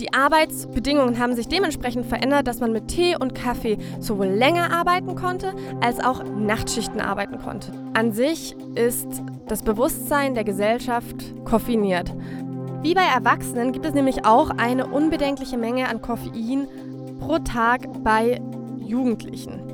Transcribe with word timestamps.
Die 0.00 0.14
Arbeitsbedingungen 0.14 1.18
haben 1.18 1.36
sich 1.36 1.46
dementsprechend 1.46 2.06
verändert, 2.06 2.46
dass 2.46 2.58
man 2.58 2.72
mit 2.72 2.88
Tee 2.88 3.16
und 3.20 3.34
Kaffee 3.34 3.76
sowohl 3.98 4.28
länger 4.28 4.72
arbeiten 4.72 5.14
konnte, 5.14 5.52
als 5.82 6.00
auch 6.00 6.24
Nachtschichten 6.24 7.02
arbeiten 7.02 7.38
konnte. 7.38 7.70
An 7.92 8.12
sich 8.12 8.56
ist 8.76 9.22
das 9.46 9.62
Bewusstsein 9.62 10.34
der 10.34 10.44
Gesellschaft 10.44 11.34
koffeiniert. 11.44 12.14
Wie 12.80 12.94
bei 12.94 13.04
Erwachsenen 13.04 13.72
gibt 13.72 13.84
es 13.84 13.92
nämlich 13.92 14.24
auch 14.24 14.48
eine 14.56 14.86
unbedenkliche 14.86 15.58
Menge 15.58 15.86
an 15.86 16.00
Koffein 16.00 16.66
pro 17.18 17.38
Tag 17.38 17.82
bei 18.02 18.40
Jugendlichen. 18.78 19.69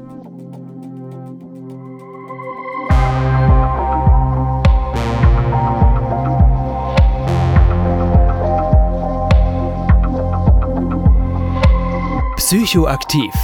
Psychoaktiv. 12.56 13.34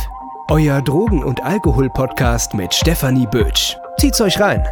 Euer 0.48 0.80
Drogen- 0.80 1.22
und 1.22 1.44
Alkohol-Podcast 1.44 2.54
mit 2.54 2.72
Stefanie 2.72 3.26
Bötsch. 3.26 3.76
Zieht's 3.98 4.22
euch 4.22 4.40
rein. 4.40 4.66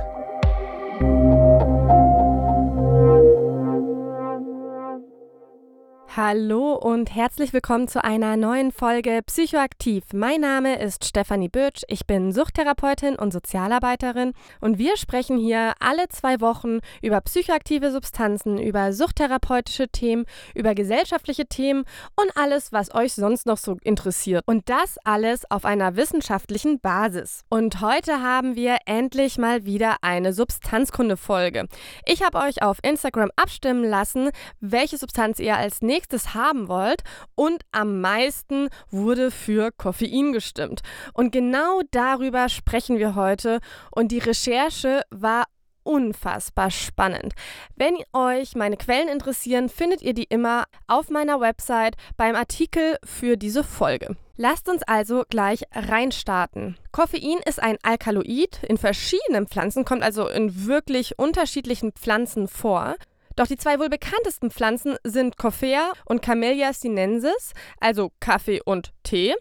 Hallo 6.23 6.75
und 6.75 7.15
herzlich 7.15 7.55
willkommen 7.55 7.89
zu 7.89 8.05
einer 8.05 8.37
neuen 8.37 8.73
Folge 8.73 9.23
Psychoaktiv. 9.25 10.05
Mein 10.13 10.43
Name 10.43 10.79
ist 10.79 11.07
Stefanie 11.07 11.49
Bötsch, 11.49 11.83
ich 11.89 12.07
bin 12.07 12.31
Suchttherapeutin 12.31 13.17
und 13.17 13.33
Sozialarbeiterin 13.33 14.35
und 14.61 14.77
wir 14.77 14.99
sprechen 14.99 15.39
hier 15.39 15.73
alle 15.81 16.11
zwei 16.11 16.43
Wochen 16.43 16.81
über 17.01 17.23
psychoaktive 17.23 17.91
Substanzen, 17.91 18.59
über 18.59 18.93
suchttherapeutische 18.93 19.89
Themen, 19.89 20.27
über 20.55 20.75
gesellschaftliche 20.75 21.47
Themen 21.47 21.85
und 22.17 22.37
alles, 22.37 22.71
was 22.71 22.95
euch 22.95 23.15
sonst 23.15 23.47
noch 23.47 23.57
so 23.57 23.79
interessiert. 23.83 24.43
Und 24.47 24.69
das 24.69 24.99
alles 25.05 25.51
auf 25.51 25.65
einer 25.65 25.97
wissenschaftlichen 25.97 26.81
Basis. 26.81 27.47
Und 27.49 27.81
heute 27.81 28.21
haben 28.21 28.57
wir 28.57 28.77
endlich 28.85 29.39
mal 29.39 29.65
wieder 29.65 29.97
eine 30.03 30.35
Substanzkunde-Folge. 30.35 31.67
Ich 32.05 32.23
habe 32.23 32.37
euch 32.41 32.63
auf 32.63 32.77
Instagram 32.83 33.31
abstimmen 33.37 33.85
lassen, 33.85 34.29
welche 34.61 34.99
Substanz 34.99 35.39
ihr 35.39 35.57
als 35.57 35.81
nächstes 35.81 36.10
nächstes 36.11 36.35
haben 36.35 36.69
wollt. 36.69 37.03
Und 37.35 37.63
am 37.73 38.01
meisten 38.01 38.69
wurde 38.91 39.31
für 39.31 39.71
Koffein 39.73 40.33
gestimmt. 40.33 40.81
Und 41.15 41.33
genau 41.33 41.81
darüber 41.91 42.49
sprechen 42.49 42.99
wir 42.99 43.15
heute. 43.15 43.61
Und 43.91 44.13
die 44.13 44.19
Recherche 44.19 45.03
war 45.11 45.45
unfassbar 45.83 46.71
spannend. 46.71 47.33
Wenn 47.75 47.97
euch 48.13 48.55
meine 48.55 48.77
Quellen 48.77 49.09
interessieren, 49.09 49.69
findet 49.69 50.03
ihr 50.03 50.13
die 50.13 50.25
immer 50.25 50.65
auf 50.87 51.09
meiner 51.09 51.41
Website 51.41 51.97
beim 52.17 52.37
Artikel 52.37 52.97
für 53.03 53.37
diese 53.37 53.65
Folge. 53.65 54.17
Lasst 54.37 54.69
uns 54.69 54.83
also 54.83 55.25
gleich 55.29 55.65
reinstarten. 55.73 56.79
Koffein 56.93 57.41
ist 57.45 57.63
ein 57.63 57.79
Alkaloid 57.83 58.63
in 58.63 58.79
verschiedenen 58.79 59.47
Pflanzen, 59.47 59.85
kommt 59.85 60.03
also 60.03 60.29
in 60.29 60.67
wirklich 60.67 61.19
unterschiedlichen 61.19 61.93
Pflanzen 61.93 62.47
vor. 62.47 62.97
Doch 63.37 63.47
die 63.47 63.57
zwei 63.57 63.79
wohl 63.79 63.89
bekanntesten 63.89 64.51
Pflanzen 64.51 64.97
sind 65.05 65.37
Coffea 65.37 65.93
und 66.05 66.23
Camellia 66.23 66.73
sinensis, 66.73 67.53
also 67.81 68.13
Kaffee 68.21 68.61
und 68.65 68.93
Tee. 69.03 69.35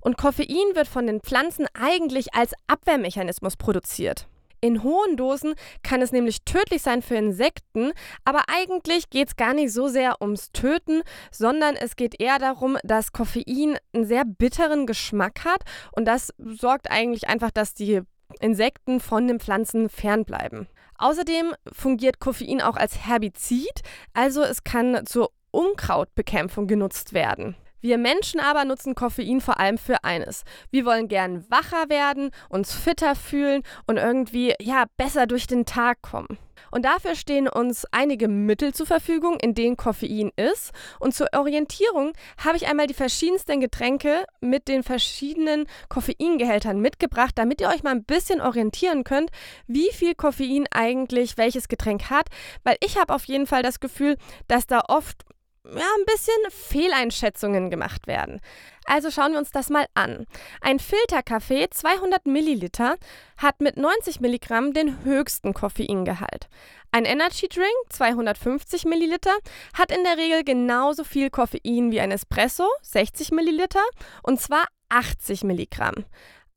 Und 0.00 0.16
Koffein 0.16 0.74
wird 0.74 0.88
von 0.88 1.06
den 1.06 1.20
Pflanzen 1.20 1.66
eigentlich 1.74 2.34
als 2.34 2.52
Abwehrmechanismus 2.66 3.56
produziert. 3.56 4.26
In 4.64 4.84
hohen 4.84 5.16
Dosen 5.16 5.54
kann 5.82 6.02
es 6.02 6.12
nämlich 6.12 6.44
tödlich 6.44 6.82
sein 6.82 7.02
für 7.02 7.16
Insekten, 7.16 7.92
aber 8.24 8.42
eigentlich 8.46 9.10
geht 9.10 9.28
es 9.28 9.36
gar 9.36 9.54
nicht 9.54 9.72
so 9.72 9.88
sehr 9.88 10.22
ums 10.22 10.52
Töten, 10.52 11.02
sondern 11.32 11.74
es 11.74 11.96
geht 11.96 12.20
eher 12.20 12.38
darum, 12.38 12.78
dass 12.84 13.10
Koffein 13.10 13.76
einen 13.92 14.06
sehr 14.06 14.24
bitteren 14.24 14.86
Geschmack 14.86 15.44
hat 15.44 15.64
und 15.90 16.04
das 16.04 16.32
sorgt 16.38 16.92
eigentlich 16.92 17.28
einfach, 17.28 17.50
dass 17.50 17.74
die 17.74 18.02
Insekten 18.40 19.00
von 19.00 19.26
den 19.26 19.40
Pflanzen 19.40 19.88
fernbleiben. 19.88 20.68
Außerdem 21.02 21.52
fungiert 21.72 22.20
Koffein 22.20 22.62
auch 22.62 22.76
als 22.76 23.04
Herbizid, 23.04 23.82
also 24.14 24.42
es 24.42 24.62
kann 24.62 25.04
zur 25.04 25.32
Unkrautbekämpfung 25.50 26.68
genutzt 26.68 27.12
werden. 27.12 27.56
Wir 27.82 27.98
Menschen 27.98 28.38
aber 28.38 28.64
nutzen 28.64 28.94
Koffein 28.94 29.40
vor 29.40 29.58
allem 29.58 29.76
für 29.76 30.04
eines. 30.04 30.44
Wir 30.70 30.84
wollen 30.84 31.08
gern 31.08 31.44
wacher 31.50 31.88
werden, 31.88 32.30
uns 32.48 32.72
fitter 32.72 33.16
fühlen 33.16 33.62
und 33.88 33.96
irgendwie 33.96 34.54
ja 34.60 34.84
besser 34.96 35.26
durch 35.26 35.48
den 35.48 35.66
Tag 35.66 36.00
kommen. 36.00 36.38
Und 36.70 36.84
dafür 36.84 37.16
stehen 37.16 37.48
uns 37.48 37.84
einige 37.90 38.28
Mittel 38.28 38.72
zur 38.72 38.86
Verfügung, 38.86 39.38
in 39.40 39.54
denen 39.54 39.76
Koffein 39.76 40.30
ist. 40.36 40.70
Und 41.00 41.12
zur 41.12 41.26
Orientierung 41.36 42.12
habe 42.42 42.56
ich 42.56 42.68
einmal 42.68 42.86
die 42.86 42.94
verschiedensten 42.94 43.60
Getränke 43.60 44.24
mit 44.40 44.68
den 44.68 44.84
verschiedenen 44.84 45.66
Koffeingehältern 45.88 46.80
mitgebracht, 46.80 47.32
damit 47.36 47.60
ihr 47.60 47.68
euch 47.68 47.82
mal 47.82 47.90
ein 47.90 48.04
bisschen 48.04 48.40
orientieren 48.40 49.02
könnt, 49.02 49.30
wie 49.66 49.90
viel 49.92 50.14
Koffein 50.14 50.66
eigentlich 50.70 51.36
welches 51.36 51.68
Getränk 51.68 52.10
hat. 52.10 52.28
Weil 52.62 52.76
ich 52.80 52.96
habe 52.96 53.12
auf 53.12 53.24
jeden 53.24 53.46
Fall 53.46 53.62
das 53.62 53.80
Gefühl, 53.80 54.16
dass 54.46 54.66
da 54.66 54.82
oft 54.88 55.24
ja, 55.64 55.86
ein 55.98 56.04
bisschen 56.06 56.50
Fehleinschätzungen 56.50 57.70
gemacht 57.70 58.06
werden. 58.06 58.40
Also 58.84 59.10
schauen 59.10 59.32
wir 59.32 59.38
uns 59.38 59.52
das 59.52 59.70
mal 59.70 59.86
an. 59.94 60.26
Ein 60.60 60.80
Filterkaffee, 60.80 61.68
200 61.70 62.26
Milliliter, 62.26 62.96
hat 63.36 63.60
mit 63.60 63.76
90 63.76 64.20
Milligramm 64.20 64.72
den 64.72 65.04
höchsten 65.04 65.54
Koffeingehalt. 65.54 66.48
Ein 66.90 67.04
Energy 67.04 67.48
Drink, 67.48 67.68
250 67.90 68.84
Milliliter, 68.84 69.34
hat 69.74 69.92
in 69.92 70.02
der 70.02 70.18
Regel 70.18 70.44
genauso 70.44 71.04
viel 71.04 71.30
Koffein 71.30 71.90
wie 71.92 72.00
ein 72.00 72.10
Espresso, 72.10 72.68
60 72.82 73.30
Milliliter, 73.30 73.84
und 74.22 74.40
zwar 74.40 74.66
80 74.88 75.44
Milligramm. 75.44 76.04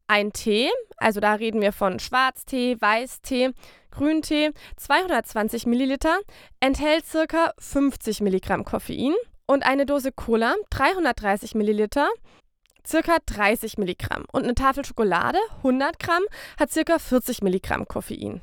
Ein 0.07 0.33
Tee, 0.33 0.69
also 0.97 1.19
da 1.19 1.33
reden 1.33 1.61
wir 1.61 1.71
von 1.71 1.99
Schwarztee, 1.99 2.75
Weißtee, 2.79 3.51
Grüntee, 3.95 4.51
220 4.77 5.65
Milliliter, 5.65 6.19
enthält 6.59 7.05
ca. 7.11 7.53
50 7.57 8.21
Milligramm 8.21 8.65
Koffein 8.65 9.13
und 9.47 9.65
eine 9.65 9.85
Dose 9.85 10.11
Cola, 10.11 10.55
330 10.69 11.55
Milliliter, 11.55 12.09
ca. 12.89 13.17
30 13.25 13.77
Milligramm 13.77 14.25
und 14.31 14.43
eine 14.43 14.55
Tafel 14.55 14.85
Schokolade, 14.85 15.39
100 15.57 15.99
Gramm, 15.99 16.23
hat 16.59 16.71
ca. 16.71 16.99
40 16.99 17.41
Milligramm 17.41 17.87
Koffein. 17.87 18.41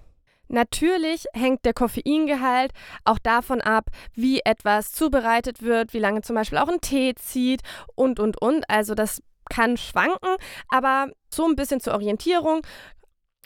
Natürlich 0.49 1.25
hängt 1.33 1.65
der 1.65 1.73
Koffeingehalt 1.73 2.73
auch 3.05 3.19
davon 3.19 3.61
ab, 3.63 3.87
wie 4.15 4.41
etwas 4.45 4.93
zubereitet 4.93 5.63
wird, 5.63 5.95
wie 5.95 5.99
lange 5.99 6.21
zum 6.21 6.37
Beispiel 6.37 6.59
auch 6.59 6.69
ein 6.69 6.81
Tee 6.81 7.15
zieht 7.15 7.63
und, 7.95 8.21
und, 8.21 8.41
und. 8.41 8.69
Also 8.69 8.95
das 8.95 9.23
kann 9.49 9.77
schwanken, 9.77 10.37
aber 10.69 11.11
so 11.31 11.47
ein 11.47 11.57
bisschen 11.57 11.81
zur 11.81 11.95
Orientierung. 11.95 12.63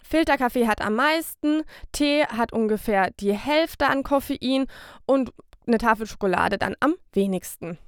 Filterkaffee 0.09 0.67
hat 0.67 0.81
am 0.81 0.95
meisten, 0.95 1.63
Tee 1.93 2.25
hat 2.25 2.53
ungefähr 2.53 3.11
die 3.19 3.33
Hälfte 3.33 3.89
an 3.89 4.03
Koffein 4.03 4.67
und 5.05 5.33
eine 5.67 5.79
Tafel 5.79 6.07
Schokolade 6.07 6.59
dann 6.59 6.77
am 6.81 6.95
wenigsten. 7.13 7.79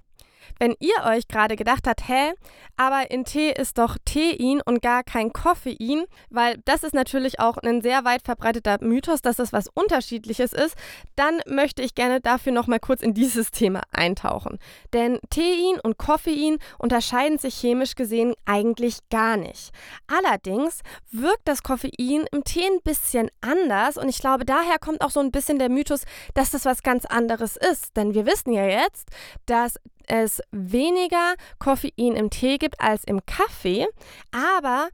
Wenn 0.59 0.75
ihr 0.81 0.94
euch 1.06 1.28
gerade 1.28 1.56
gedacht 1.56 1.86
habt, 1.86 2.09
hä, 2.09 2.32
aber 2.76 3.10
in 3.10 3.25
Tee 3.25 3.50
ist 3.50 3.78
doch 3.78 3.97
Tein 4.04 4.60
und 4.64 4.82
gar 4.82 5.03
kein 5.03 5.32
Koffein, 5.32 6.04
weil 6.31 6.59
das 6.64 6.82
ist 6.84 6.94
natürlich 6.94 7.41
auch 7.41 7.56
ein 7.59 7.82
sehr 7.82 8.04
weit 8.04 8.22
verbreiteter 8.22 8.78
Mythos, 8.81 9.22
dass 9.22 9.36
das 9.36 9.53
was 9.53 9.69
Unterschiedliches 9.69 10.53
ist, 10.53 10.76
dann 11.16 11.41
möchte 11.47 11.82
ich 11.82 11.94
gerne 11.94 12.20
dafür 12.20 12.53
nochmal 12.53 12.81
kurz 12.81 13.03
in 13.03 13.14
dieses 13.14 13.50
Thema 13.50 13.82
eintauchen. 13.92 14.59
Denn 14.92 15.19
Tein 15.31 15.81
und 15.82 15.98
Koffein 15.98 16.59
unterscheiden 16.78 17.38
sich 17.38 17.54
chemisch 17.54 17.94
gesehen 17.94 18.34
eigentlich 18.44 18.98
gar 19.10 19.36
nicht. 19.36 19.70
Allerdings 20.06 20.80
wirkt 21.10 21.47
das 21.47 21.62
Koffein 21.62 22.26
im 22.32 22.44
Tee 22.44 22.65
ein 22.65 22.80
bisschen 22.82 23.30
anders 23.41 23.97
und 23.97 24.09
ich 24.09 24.20
glaube, 24.20 24.44
daher 24.44 24.78
kommt 24.78 25.00
auch 25.03 25.10
so 25.10 25.20
ein 25.20 25.32
bisschen 25.32 25.59
der 25.59 25.69
Mythos, 25.69 26.03
dass 26.34 26.50
das 26.50 26.65
was 26.65 26.82
ganz 26.82 27.04
anderes 27.04 27.56
ist. 27.56 27.97
Denn 27.97 28.15
wir 28.15 28.26
wissen 28.26 28.53
ja 28.53 28.66
jetzt, 28.66 29.09
dass 29.47 29.78
es 30.09 30.41
weniger 30.51 31.34
Koffein 31.59 32.15
im 32.16 32.31
Tee 32.31 32.59
gibt 32.59 32.81
als 32.81 33.05
im 33.05 33.25
Kaffee, 33.27 33.87
aber 34.33 34.89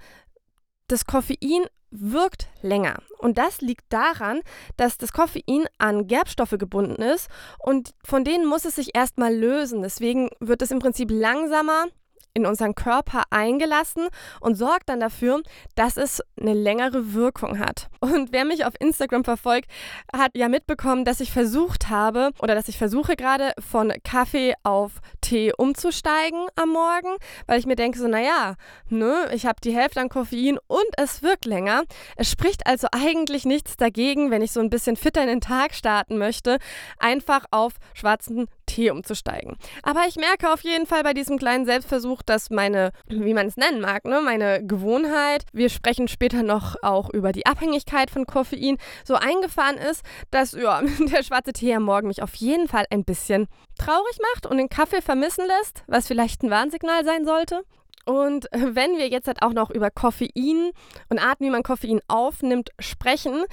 das 0.88 1.06
Koffein 1.06 1.66
wirkt 1.90 2.48
länger. 2.60 3.02
Und 3.18 3.38
das 3.38 3.60
liegt 3.60 3.84
daran, 3.88 4.40
dass 4.76 4.98
das 4.98 5.12
Koffein 5.12 5.66
an 5.78 6.06
Gerbstoffe 6.06 6.56
gebunden 6.58 7.00
ist 7.00 7.28
und 7.58 7.94
von 8.04 8.24
denen 8.24 8.46
muss 8.46 8.64
es 8.64 8.74
sich 8.74 8.94
erstmal 8.94 9.34
lösen. 9.34 9.82
Deswegen 9.82 10.30
wird 10.40 10.60
es 10.62 10.70
im 10.70 10.80
Prinzip 10.80 11.10
langsamer 11.10 11.86
in 12.34 12.46
unseren 12.46 12.74
Körper 12.74 13.22
eingelassen 13.30 14.08
und 14.40 14.56
sorgt 14.56 14.88
dann 14.88 15.00
dafür, 15.00 15.42
dass 15.76 15.96
es 15.96 16.20
eine 16.38 16.54
längere 16.54 17.14
Wirkung 17.14 17.58
hat. 17.58 17.88
Und 18.00 18.32
wer 18.32 18.44
mich 18.44 18.64
auf 18.64 18.74
Instagram 18.78 19.24
verfolgt, 19.24 19.70
hat 20.14 20.32
ja 20.34 20.48
mitbekommen, 20.48 21.04
dass 21.04 21.20
ich 21.20 21.32
versucht 21.32 21.88
habe 21.88 22.30
oder 22.40 22.54
dass 22.54 22.68
ich 22.68 22.76
versuche 22.76 23.16
gerade 23.16 23.52
von 23.58 23.92
Kaffee 24.02 24.54
auf 24.64 24.92
Tee 25.24 25.52
umzusteigen 25.56 26.46
am 26.54 26.68
Morgen, 26.68 27.16
weil 27.46 27.58
ich 27.58 27.64
mir 27.64 27.76
denke 27.76 27.98
so, 27.98 28.06
naja, 28.06 28.56
ne, 28.90 29.30
ich 29.32 29.46
habe 29.46 29.58
die 29.64 29.74
Hälfte 29.74 30.00
an 30.00 30.10
Koffein 30.10 30.58
und 30.66 30.84
es 30.98 31.22
wirkt 31.22 31.46
länger. 31.46 31.84
Es 32.16 32.30
spricht 32.30 32.66
also 32.66 32.88
eigentlich 32.92 33.46
nichts 33.46 33.78
dagegen, 33.78 34.30
wenn 34.30 34.42
ich 34.42 34.52
so 34.52 34.60
ein 34.60 34.68
bisschen 34.68 34.96
fitter 34.96 35.22
in 35.22 35.28
den 35.28 35.40
Tag 35.40 35.74
starten 35.74 36.18
möchte, 36.18 36.58
einfach 36.98 37.46
auf 37.50 37.72
schwarzen 37.94 38.48
Tee 38.66 38.90
umzusteigen. 38.90 39.56
Aber 39.82 40.02
ich 40.06 40.16
merke 40.16 40.52
auf 40.52 40.60
jeden 40.60 40.86
Fall 40.86 41.02
bei 41.02 41.14
diesem 41.14 41.38
kleinen 41.38 41.64
Selbstversuch, 41.64 42.22
dass 42.22 42.50
meine, 42.50 42.92
wie 43.06 43.32
man 43.32 43.46
es 43.46 43.56
nennen 43.56 43.80
mag, 43.80 44.04
ne, 44.04 44.20
meine 44.22 44.64
Gewohnheit, 44.64 45.44
wir 45.52 45.70
sprechen 45.70 46.06
später 46.06 46.42
noch 46.42 46.76
auch 46.82 47.08
über 47.10 47.32
die 47.32 47.46
Abhängigkeit 47.46 48.10
von 48.10 48.26
Koffein, 48.26 48.76
so 49.04 49.14
eingefahren 49.14 49.78
ist, 49.78 50.02
dass 50.30 50.52
ja, 50.52 50.82
der 51.12 51.22
schwarze 51.22 51.54
Tee 51.54 51.74
am 51.74 51.84
Morgen 51.84 52.08
mich 52.08 52.22
auf 52.22 52.34
jeden 52.34 52.68
Fall 52.68 52.84
ein 52.90 53.04
bisschen 53.04 53.48
traurig 53.78 54.18
macht 54.34 54.46
und 54.46 54.58
den 54.58 54.68
Kaffee 54.68 55.02
vermissen 55.02 55.46
lässt, 55.46 55.84
was 55.86 56.06
vielleicht 56.06 56.42
ein 56.42 56.50
Warnsignal 56.50 57.04
sein 57.04 57.24
sollte. 57.24 57.64
Und 58.04 58.46
wenn 58.52 58.96
wir 58.96 59.08
jetzt 59.08 59.26
halt 59.26 59.42
auch 59.42 59.52
noch 59.52 59.70
über 59.70 59.90
Koffein 59.90 60.70
und 61.08 61.18
Arten, 61.18 61.44
wie 61.44 61.50
man 61.50 61.62
Koffein 61.62 62.00
aufnimmt, 62.08 62.70
sprechen, 62.78 63.44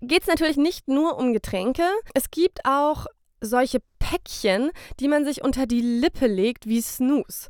geht 0.00 0.22
es 0.22 0.28
natürlich 0.28 0.56
nicht 0.56 0.88
nur 0.88 1.18
um 1.18 1.32
Getränke. 1.32 1.84
Es 2.14 2.30
gibt 2.30 2.64
auch 2.64 3.06
solche 3.40 3.80
Päckchen, 3.98 4.70
die 5.00 5.08
man 5.08 5.24
sich 5.24 5.42
unter 5.42 5.66
die 5.66 5.80
Lippe 5.80 6.26
legt, 6.26 6.66
wie 6.66 6.80
Snooze. 6.80 7.48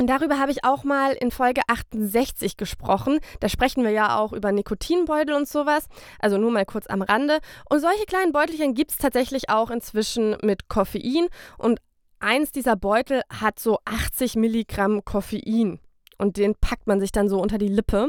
Und 0.00 0.06
darüber 0.06 0.38
habe 0.38 0.50
ich 0.50 0.64
auch 0.64 0.82
mal 0.82 1.12
in 1.12 1.30
Folge 1.30 1.60
68 1.66 2.56
gesprochen. 2.56 3.20
Da 3.40 3.50
sprechen 3.50 3.84
wir 3.84 3.90
ja 3.90 4.18
auch 4.18 4.32
über 4.32 4.50
Nikotinbeutel 4.50 5.34
und 5.34 5.46
sowas. 5.46 5.88
Also 6.18 6.38
nur 6.38 6.50
mal 6.50 6.64
kurz 6.64 6.86
am 6.86 7.02
Rande. 7.02 7.38
Und 7.68 7.80
solche 7.80 8.06
kleinen 8.06 8.32
Beutelchen 8.32 8.72
gibt 8.72 8.92
es 8.92 8.96
tatsächlich 8.96 9.50
auch 9.50 9.68
inzwischen 9.68 10.38
mit 10.40 10.68
Koffein. 10.68 11.28
Und 11.58 11.80
eins 12.18 12.50
dieser 12.50 12.76
Beutel 12.76 13.20
hat 13.28 13.58
so 13.58 13.78
80 13.84 14.36
Milligramm 14.36 15.04
Koffein. 15.04 15.80
Und 16.16 16.38
den 16.38 16.54
packt 16.54 16.86
man 16.86 16.98
sich 16.98 17.12
dann 17.12 17.28
so 17.28 17.38
unter 17.38 17.58
die 17.58 17.68
Lippe. 17.68 18.08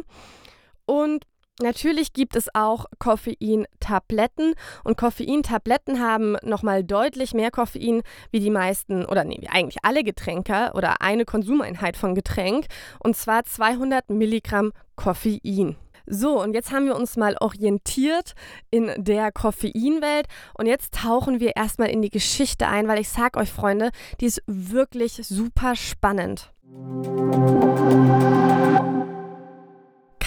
Und 0.85 1.25
Natürlich 1.61 2.13
gibt 2.13 2.35
es 2.35 2.53
auch 2.55 2.85
Koffeintabletten 2.97 4.53
und 4.83 4.97
Koffeintabletten 4.97 5.99
haben 5.99 6.35
nochmal 6.43 6.83
deutlich 6.83 7.33
mehr 7.33 7.51
Koffein 7.51 8.01
wie 8.31 8.39
die 8.39 8.49
meisten 8.49 9.05
oder 9.05 9.23
nee, 9.23 9.47
eigentlich 9.49 9.83
alle 9.83 10.03
Getränke 10.03 10.71
oder 10.73 11.01
eine 11.01 11.25
Konsumeinheit 11.25 11.97
von 11.97 12.15
Getränk 12.15 12.65
und 12.99 13.15
zwar 13.15 13.43
200 13.43 14.09
Milligramm 14.09 14.71
Koffein. 14.95 15.75
So, 16.07 16.41
und 16.41 16.53
jetzt 16.53 16.71
haben 16.71 16.87
wir 16.87 16.95
uns 16.95 17.15
mal 17.15 17.37
orientiert 17.39 18.33
in 18.71 18.91
der 18.97 19.31
Koffeinwelt 19.31 20.25
und 20.57 20.65
jetzt 20.65 20.93
tauchen 20.93 21.39
wir 21.39 21.55
erstmal 21.55 21.89
in 21.89 22.01
die 22.01 22.09
Geschichte 22.09 22.67
ein, 22.67 22.87
weil 22.87 22.99
ich 22.99 23.09
sag 23.09 23.37
euch, 23.37 23.51
Freunde, 23.51 23.91
die 24.19 24.25
ist 24.25 24.41
wirklich 24.47 25.13
super 25.23 25.75
spannend. 25.75 26.51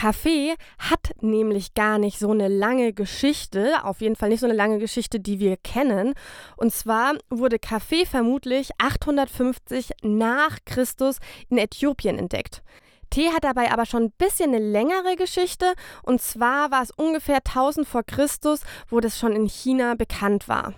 Kaffee 0.04 0.54
hat 0.78 1.14
nämlich 1.22 1.72
gar 1.72 1.96
nicht 1.96 2.18
so 2.18 2.30
eine 2.30 2.48
lange 2.48 2.92
Geschichte, 2.92 3.82
auf 3.84 4.02
jeden 4.02 4.16
Fall 4.16 4.28
nicht 4.28 4.40
so 4.40 4.46
eine 4.46 4.54
lange 4.54 4.78
Geschichte, 4.78 5.18
die 5.18 5.40
wir 5.40 5.56
kennen. 5.56 6.12
Und 6.58 6.74
zwar 6.74 7.14
wurde 7.30 7.58
Kaffee 7.58 8.04
vermutlich 8.04 8.68
850 8.76 9.92
nach 10.02 10.58
Christus 10.66 11.20
in 11.48 11.56
Äthiopien 11.56 12.18
entdeckt. 12.18 12.62
Tee 13.08 13.30
hat 13.30 13.44
dabei 13.44 13.72
aber 13.72 13.86
schon 13.86 14.02
ein 14.02 14.12
bisschen 14.18 14.54
eine 14.54 14.58
längere 14.58 15.16
Geschichte 15.16 15.72
und 16.02 16.20
zwar 16.20 16.70
war 16.70 16.82
es 16.82 16.90
ungefähr 16.90 17.38
1000 17.38 17.88
vor 17.88 18.02
Christus, 18.02 18.60
wo 18.90 19.00
das 19.00 19.18
schon 19.18 19.32
in 19.32 19.48
China 19.48 19.94
bekannt 19.94 20.48
war. 20.48 20.74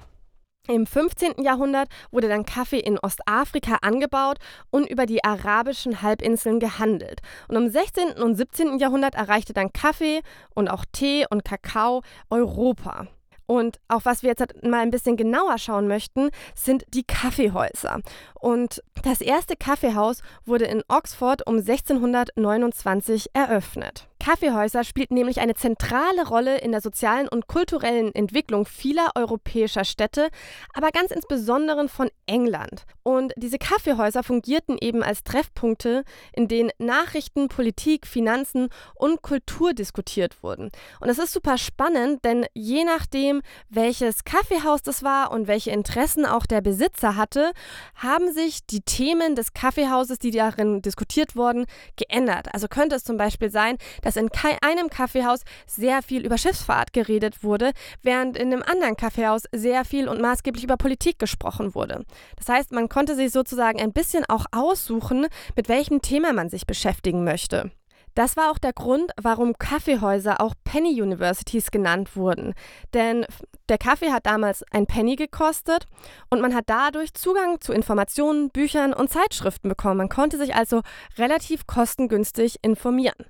Im 0.69 0.87
15. 0.87 1.43
Jahrhundert 1.43 1.89
wurde 2.11 2.29
dann 2.29 2.45
Kaffee 2.45 2.81
in 2.81 2.99
Ostafrika 2.99 3.79
angebaut 3.83 4.39
und 4.71 4.89
über 4.89 5.07
die 5.07 5.23
arabischen 5.23 6.03
Halbinseln 6.03 6.59
gehandelt. 6.59 7.21
Und 7.49 7.57
im 7.57 7.71
16. 7.71 8.15
und 8.15 8.37
17. 8.37 8.79
Jahrhundert 8.79 9.15
erreichte 9.15 9.53
dann 9.53 9.73
Kaffee 9.73 10.23
und 10.55 10.69
auch 10.69 10.85
Tee 10.93 11.25
und 11.31 11.45
Kakao 11.45 12.03
Europa. 12.31 13.07
Und 13.47 13.79
auf 13.87 14.05
was 14.05 14.23
wir 14.23 14.31
jetzt 14.31 14.65
mal 14.65 14.81
ein 14.81 14.91
bisschen 14.91 15.17
genauer 15.17 15.59
schauen 15.59 15.87
möchten, 15.87 16.31
sind 16.55 16.85
die 16.93 17.05
Kaffeehäuser. 17.05 18.01
Und 18.35 18.83
das 19.05 19.21
erste 19.21 19.57
Kaffeehaus 19.57 20.23
wurde 20.45 20.65
in 20.65 20.83
Oxford 20.89 21.47
um 21.47 21.59
1629 21.59 23.31
eröffnet. 23.35 24.09
Kaffeehäuser 24.19 24.85
spielten 24.85 25.15
nämlich 25.15 25.41
eine 25.41 25.55
zentrale 25.55 26.27
Rolle 26.27 26.59
in 26.59 26.73
der 26.73 26.81
sozialen 26.81 27.29
und 27.29 27.47
kulturellen 27.47 28.15
Entwicklung 28.15 28.67
vieler 28.67 29.11
europäischer 29.15 29.85
Städte, 29.85 30.29
aber 30.75 30.91
ganz 30.91 31.11
insbesondere 31.11 31.89
von 31.89 32.11
England. 32.27 32.85
Und 33.03 33.33
diese 33.37 33.59
Kaffeehäuser 33.59 34.23
fungierten 34.23 34.77
eben 34.81 35.03
als 35.03 35.23
Treffpunkte, 35.23 36.05
in 36.33 36.49
denen 36.49 36.71
Nachrichten, 36.79 37.49
Politik, 37.49 38.07
Finanzen 38.07 38.69
und 38.95 39.23
Kultur 39.23 39.75
diskutiert 39.75 40.43
wurden. 40.43 40.71
Und 41.01 41.09
das 41.09 41.19
ist 41.19 41.33
super 41.33 41.59
spannend, 41.59 42.25
denn 42.25 42.47
je 42.53 42.85
nachdem, 42.85 43.43
welches 43.69 44.25
Kaffeehaus 44.25 44.83
das 44.83 45.03
war 45.03 45.31
und 45.31 45.47
welche 45.47 45.71
Interessen 45.71 46.27
auch 46.27 46.47
der 46.47 46.61
Besitzer 46.61 47.17
hatte, 47.17 47.53
haben 47.95 48.33
sich 48.33 48.67
die 48.67 48.81
Themen 48.81 49.35
des 49.37 49.53
Kaffeehauses, 49.53 50.19
die 50.19 50.31
darin 50.31 50.83
diskutiert 50.83 51.37
wurden, 51.37 51.67
geändert. 51.97 52.49
Also 52.53 52.67
könnte 52.69 52.97
es 52.97 53.05
zum 53.05 53.17
Beispiel 53.17 53.51
sein, 53.51 53.79
dass 54.06 54.14
in 54.14 54.31
einem 54.62 54.88
Kaffeehaus 54.88 55.41
sehr 55.67 56.00
viel 56.00 56.25
über 56.25 56.38
Schiffsfahrt 56.38 56.93
geredet 56.93 57.43
wurde, 57.43 57.73
während 58.03 58.37
in 58.37 58.53
einem 58.53 58.62
anderen 58.62 58.97
Kaffeehaus 58.97 59.43
sehr 59.50 59.85
viel 59.85 60.08
und 60.08 60.20
maßgeblich 60.20 60.62
über 60.62 60.76
Politik 60.76 61.19
gesprochen 61.19 61.75
wurde. 61.75 62.05
Das 62.37 62.49
heißt, 62.49 62.70
man 62.70 62.88
konnte 62.88 63.17
sich 63.17 63.32
sozusagen 63.32 63.81
ein 63.81 63.93
bisschen 63.93 64.25
auch 64.25 64.47
aussuchen, 64.53 65.26
mit 65.56 65.69
welchem 65.69 66.03
Thema 66.03 66.32
man 66.32 66.50
sich 66.50 66.69
beschäftigen 66.69 67.25
möchte. 67.25 67.73
Das 68.17 68.35
war 68.38 68.50
auch 68.50 68.56
der 68.56 68.73
Grund, 68.73 69.12
warum 69.20 69.58
Kaffeehäuser 69.58 70.41
auch 70.41 70.55
Penny 70.64 71.02
Universities 71.02 71.70
genannt 71.70 72.17
wurden. 72.17 72.55
Denn 72.94 73.26
der 73.69 73.76
Kaffee 73.76 74.11
hat 74.11 74.25
damals 74.25 74.64
ein 74.70 74.87
Penny 74.87 75.17
gekostet 75.17 75.85
und 76.31 76.41
man 76.41 76.55
hat 76.55 76.64
dadurch 76.69 77.12
Zugang 77.12 77.61
zu 77.61 77.75
Informationen, 77.75 78.49
Büchern 78.49 78.94
und 78.94 79.11
Zeitschriften 79.11 79.69
bekommen. 79.69 79.99
Man 79.99 80.09
konnte 80.09 80.38
sich 80.38 80.55
also 80.55 80.81
relativ 81.19 81.67
kostengünstig 81.67 82.56
informieren. 82.62 83.26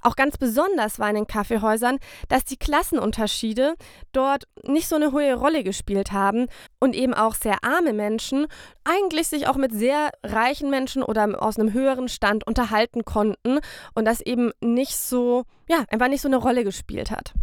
Auch 0.00 0.16
ganz 0.16 0.38
besonders 0.38 0.98
war 0.98 1.08
in 1.08 1.16
den 1.16 1.26
Kaffeehäusern, 1.26 1.98
dass 2.28 2.44
die 2.44 2.56
Klassenunterschiede 2.56 3.74
dort 4.12 4.44
nicht 4.64 4.88
so 4.88 4.96
eine 4.96 5.12
hohe 5.12 5.34
Rolle 5.34 5.64
gespielt 5.64 6.12
haben 6.12 6.46
und 6.80 6.94
eben 6.94 7.14
auch 7.14 7.34
sehr 7.34 7.58
arme 7.62 7.92
Menschen 7.92 8.46
eigentlich 8.84 9.28
sich 9.28 9.46
auch 9.46 9.56
mit 9.56 9.72
sehr 9.72 10.10
reichen 10.24 10.70
Menschen 10.70 11.02
oder 11.02 11.42
aus 11.42 11.58
einem 11.58 11.72
höheren 11.72 12.08
Stand 12.08 12.46
unterhalten 12.46 13.04
konnten 13.04 13.58
und 13.94 14.04
das 14.04 14.20
eben 14.20 14.50
nicht 14.60 14.96
so, 14.96 15.44
ja, 15.68 15.84
einfach 15.90 16.08
nicht 16.08 16.22
so 16.22 16.28
eine 16.28 16.36
Rolle 16.36 16.64
gespielt 16.64 17.10
hat. 17.10 17.34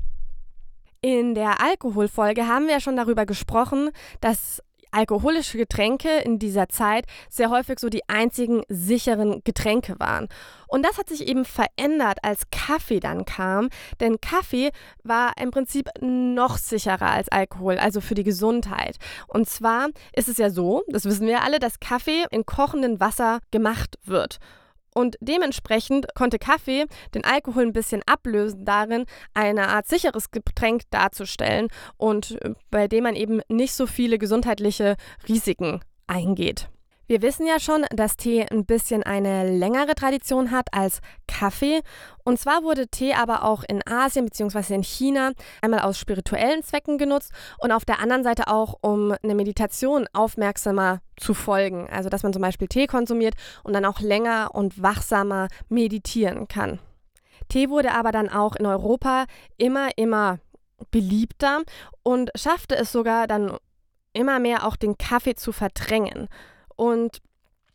In 1.01 1.35
der 1.35 1.61
Alkoholfolge 1.61 2.47
haben 2.47 2.65
wir 2.65 2.73
ja 2.73 2.79
schon 2.79 2.95
darüber 2.95 3.27
gesprochen, 3.27 3.91
dass 4.21 4.63
alkoholische 4.91 5.57
Getränke 5.57 6.19
in 6.19 6.39
dieser 6.39 6.69
Zeit 6.69 7.05
sehr 7.29 7.49
häufig 7.49 7.79
so 7.79 7.89
die 7.89 8.07
einzigen 8.07 8.63
sicheren 8.67 9.41
Getränke 9.43 9.95
waren. 10.00 10.27
Und 10.67 10.86
das 10.86 10.98
hat 10.98 11.10
sich 11.10 11.27
eben 11.27 11.45
verändert, 11.45 12.19
als 12.24 12.50
Kaffee 12.51 13.00
dann 13.00 13.25
kam, 13.25 13.69
denn 14.00 14.19
Kaffee 14.19 14.71
war 15.03 15.33
im 15.41 15.51
Prinzip 15.51 15.89
noch 16.01 16.57
sicherer 16.57 17.12
als 17.12 17.29
Alkohol, 17.29 17.77
also 17.77 18.01
für 18.01 18.15
die 18.15 18.24
Gesundheit. 18.24 18.98
Und 19.27 19.48
zwar 19.48 19.89
ist 20.13 20.27
es 20.27 20.38
ja 20.38 20.50
so, 20.50 20.83
das 20.88 21.05
wissen 21.05 21.27
wir 21.27 21.43
alle, 21.43 21.60
dass 21.60 21.79
Kaffee 21.79 22.25
in 22.31 22.45
kochendem 22.45 23.00
Wasser 23.00 23.39
gemacht 23.51 23.98
wird. 24.03 24.39
Und 24.97 25.17
dementsprechend 25.19 26.07
konnte 26.15 26.39
Kaffee 26.39 26.85
den 27.13 27.25
Alkohol 27.25 27.63
ein 27.63 27.73
bisschen 27.73 28.01
ablösen 28.05 28.63
darin, 28.63 29.05
eine 29.33 29.67
Art 29.67 29.87
sicheres 29.87 30.31
Getränk 30.31 30.83
darzustellen 30.89 31.67
und 31.97 32.41
äh, 32.41 32.53
bei 32.71 32.87
dem 32.87 33.03
man 33.03 33.15
eben 33.15 33.41
nicht 33.49 33.73
so 33.73 33.87
viele 33.87 34.17
gesundheitliche 34.17 34.95
Risiken 35.27 35.81
eingeht. 36.07 36.69
Wir 37.07 37.21
wissen 37.21 37.45
ja 37.45 37.59
schon, 37.59 37.85
dass 37.91 38.17
Tee 38.17 38.47
ein 38.50 38.65
bisschen 38.65 39.03
eine 39.03 39.47
längere 39.55 39.93
Tradition 39.93 40.50
hat 40.50 40.69
als 40.71 41.01
Kaffee. 41.27 41.81
Und 42.24 42.39
zwar 42.39 42.63
wurde 42.63 42.88
Tee 42.88 43.13
aber 43.13 43.43
auch 43.43 43.63
in 43.67 43.85
Asien 43.88 44.25
bzw. 44.25 44.74
in 44.74 44.83
China 44.83 45.33
einmal 45.62 45.81
aus 45.81 46.00
spirituellen 46.00 46.63
Zwecken 46.63 46.97
genutzt 46.97 47.31
und 47.59 47.71
auf 47.71 47.85
der 47.85 48.00
anderen 48.00 48.24
Seite 48.24 48.47
auch, 48.47 48.75
um 48.81 49.13
eine 49.21 49.35
Meditation 49.35 50.07
aufmerksamer 50.13 51.01
zu 51.15 51.35
folgen. 51.35 51.88
Also 51.91 52.09
dass 52.09 52.24
man 52.24 52.33
zum 52.33 52.41
Beispiel 52.41 52.67
Tee 52.67 52.88
konsumiert 52.88 53.35
und 53.63 53.74
dann 53.74 53.85
auch 53.85 54.00
länger 54.00 54.50
und 54.53 54.81
wachsamer 54.81 55.50
meditieren 55.69 56.47
kann. 56.47 56.79
Tee 57.50 57.69
wurde 57.69 57.91
aber 57.91 58.12
dann 58.12 58.29
auch 58.29 58.55
in 58.55 58.65
Europa 58.65 59.25
immer, 59.57 59.89
immer 59.95 60.39
beliebter 60.89 61.62
und 62.01 62.31
schaffte 62.35 62.75
es 62.75 62.91
sogar 62.91 63.27
dann 63.27 63.57
immer 64.13 64.39
mehr 64.39 64.65
auch 64.65 64.75
den 64.75 64.97
Kaffee 64.97 65.35
zu 65.35 65.51
verdrängen. 65.51 66.29
Und 66.75 67.22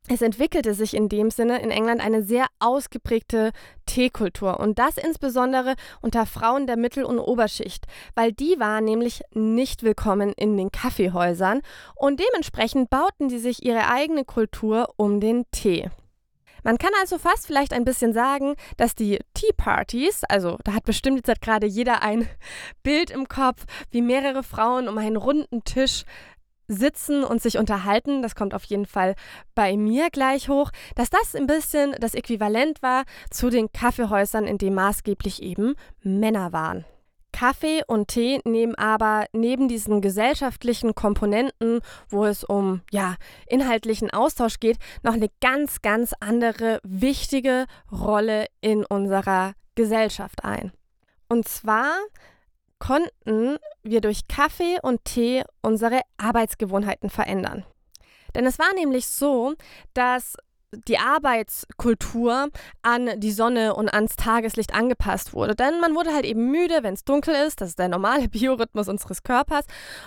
es 0.09 0.23
entwickelte 0.23 0.75
sich 0.75 0.95
in 0.95 1.09
dem 1.09 1.31
Sinne 1.31 1.63
in 1.63 1.71
England 1.71 2.01
eine 2.01 2.23
sehr 2.23 2.47
ausgeprägte 2.59 3.53
Teekultur 3.87 4.59
und 4.59 4.79
das 4.79 4.97
insbesondere 4.97 5.75
unter 6.01 6.27
Frauen 6.27 6.67
der 6.67 6.77
Mittel- 6.77 7.05
und 7.05 7.19
Oberschicht, 7.19 7.87
weil 8.15 8.33
die 8.33 8.59
waren 8.59 8.85
nämlich 8.85 9.23
nicht 9.33 9.83
willkommen 9.83 10.33
in 10.33 10.57
den 10.57 10.73
Kaffeehäusern 10.73 11.61
und 11.95 12.19
dementsprechend 12.19 12.91
bauten 12.91 13.29
die 13.29 13.39
sich 13.39 13.65
ihre 13.65 13.89
eigene 13.89 14.25
Kultur 14.25 14.89
um 14.97 15.21
den 15.21 15.45
Tee. 15.53 15.91
Man 16.63 16.77
kann 16.77 16.91
also 17.01 17.17
fast 17.17 17.47
vielleicht 17.47 17.73
ein 17.73 17.85
bisschen 17.85 18.13
sagen, 18.13 18.55
dass 18.77 18.95
die 18.95 19.19
Tea 19.35 19.53
Parties, 19.57 20.25
also 20.29 20.59
da 20.65 20.75
hat 20.75 20.85
bestimmt 20.85 21.27
jetzt 21.27 21.41
gerade 21.41 21.67
jeder 21.67 22.03
ein 22.03 22.29
Bild 22.83 23.11
im 23.11 23.29
Kopf, 23.29 23.65
wie 23.91 24.03
mehrere 24.03 24.43
Frauen 24.43 24.89
um 24.89 24.99
einen 24.99 25.17
runden 25.17 25.65
Tisch 25.65 26.05
sitzen 26.71 27.25
und 27.25 27.43
sich 27.43 27.59
unterhalten, 27.59 28.23
das 28.23 28.35
kommt 28.35 28.55
auf 28.55 28.65
jeden 28.65 28.87
Fall 28.87 29.15
bei 29.55 29.77
mir 29.77 30.09
gleich 30.11 30.49
hoch, 30.49 30.71
dass 30.95 31.11
das 31.11 31.35
ein 31.35 31.47
bisschen 31.47 31.95
das 32.01 32.15
Äquivalent 32.15 32.83
war 32.83 33.05
zu 33.31 33.51
den 33.51 33.73
Kaffeehäusern, 33.73 34.47
in 34.47 34.59
denen 34.59 34.77
maßgeblich 34.77 35.43
eben 35.43 35.75
Männer 36.03 36.53
waren. 36.53 36.85
Kaffee 37.33 37.83
und 37.87 38.09
Tee 38.09 38.41
nehmen 38.45 38.75
aber 38.75 39.27
neben 39.33 39.69
diesen 39.69 40.01
gesellschaftlichen 40.01 40.95
Komponenten, 40.95 41.81
wo 42.09 42.25
es 42.25 42.45
um 42.45 42.83
ja, 42.91 43.17
inhaltlichen 43.47 44.11
Austausch 44.11 44.61
geht, 44.61 44.79
noch 45.03 45.15
eine 45.15 45.31
ganz, 45.41 45.83
ganz 45.83 46.13
andere 46.21 46.81
wichtige 46.83 47.67
Rolle 47.91 48.47
in 48.61 48.85
unserer 48.85 49.53
Gesellschaft 49.75 50.45
ein. 50.45 50.73
Und 51.29 51.47
zwar 51.47 51.93
konnten 52.81 53.59
wir 53.85 54.01
durch 54.01 54.27
Kaffee 54.27 54.79
und 54.83 55.05
Tee 55.05 55.45
unsere 55.63 56.01
Arbeitsgewohnheiten 56.17 57.11
verändern. 57.11 57.65
Denn 58.35 58.47
es 58.47 58.59
war 58.59 58.73
nämlich 58.75 59.07
so, 59.07 59.55
dass 59.95 60.37
die 60.73 60.99
Arbeitskultur 60.99 62.49
an 62.83 63.11
die 63.19 63.33
Sonne 63.33 63.75
und 63.75 63.93
ans 63.93 64.15
Tageslicht 64.17 64.73
angepasst 64.73 65.33
wurde. 65.33 65.55
Denn 65.57 65.81
man 65.81 65.95
wurde 65.95 66.13
halt 66.15 66.25
eben 66.25 66.51
müde, 66.51 66.83
wenn 66.83 66.95
es 66.95 67.05
dunkel 67.05 67.35
ist. 67.35 67.61
Das 67.61 67.71
ist 67.71 67.79
der 67.79 67.89
normale 67.89 68.29
Biorhythmus 68.31 68.89
unseres 68.89 69.23
Körpers. 69.23 69.65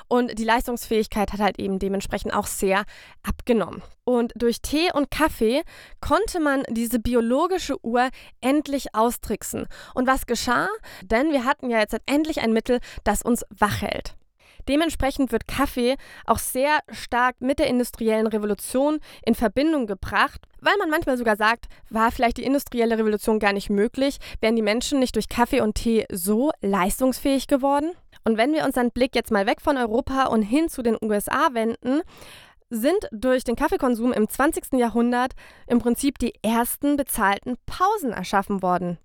Und 0.07 0.39
die 0.39 0.45
Leistungsfähigkeit 0.45 1.33
hat 1.33 1.39
halt 1.39 1.59
eben 1.59 1.79
dementsprechend 1.79 2.33
auch 2.33 2.47
sehr 2.47 2.83
abgenommen. 3.23 3.81
Und 4.05 4.33
durch 4.35 4.61
Tee 4.61 4.89
und 4.93 5.11
Kaffee 5.11 5.63
konnte 6.01 6.39
man 6.39 6.63
diese 6.69 6.99
biologische 6.99 7.83
Uhr 7.85 8.09
endlich 8.41 8.95
austricksen. 8.95 9.67
Und 9.93 10.07
was 10.07 10.25
geschah? 10.25 10.67
Denn 11.03 11.31
wir 11.31 11.45
hatten 11.45 11.69
ja 11.69 11.79
jetzt 11.79 11.95
endlich 12.05 12.41
ein 12.41 12.53
Mittel, 12.53 12.79
das 13.03 13.21
uns 13.21 13.45
wach 13.49 13.81
hält. 13.81 14.15
Dementsprechend 14.67 15.31
wird 15.31 15.47
Kaffee 15.47 15.95
auch 16.25 16.39
sehr 16.39 16.79
stark 16.91 17.35
mit 17.39 17.59
der 17.59 17.67
industriellen 17.67 18.27
Revolution 18.27 18.99
in 19.25 19.35
Verbindung 19.35 19.87
gebracht, 19.87 20.41
weil 20.61 20.77
man 20.77 20.89
manchmal 20.89 21.17
sogar 21.17 21.35
sagt, 21.35 21.65
war 21.89 22.11
vielleicht 22.11 22.37
die 22.37 22.45
industrielle 22.45 22.97
Revolution 22.97 23.39
gar 23.39 23.53
nicht 23.53 23.69
möglich, 23.69 24.17
wären 24.41 24.55
die 24.55 24.61
Menschen 24.61 24.99
nicht 24.99 25.15
durch 25.15 25.29
Kaffee 25.29 25.61
und 25.61 25.75
Tee 25.75 26.05
so 26.11 26.51
leistungsfähig 26.61 27.47
geworden? 27.47 27.91
Und 28.23 28.37
wenn 28.37 28.53
wir 28.53 28.65
unseren 28.65 28.91
Blick 28.91 29.15
jetzt 29.15 29.31
mal 29.31 29.45
weg 29.45 29.61
von 29.61 29.77
Europa 29.77 30.27
und 30.27 30.43
hin 30.43 30.69
zu 30.69 30.81
den 30.81 30.97
USA 31.01 31.49
wenden, 31.53 32.01
sind 32.69 33.07
durch 33.11 33.43
den 33.43 33.55
Kaffeekonsum 33.55 34.13
im 34.13 34.27
20. 34.27 34.73
Jahrhundert 34.73 35.33
im 35.67 35.79
Prinzip 35.79 36.17
die 36.17 36.33
ersten 36.41 36.97
bezahlten 36.97 37.57
Pausen 37.65 38.11
erschaffen 38.11 38.61
worden. 38.61 38.97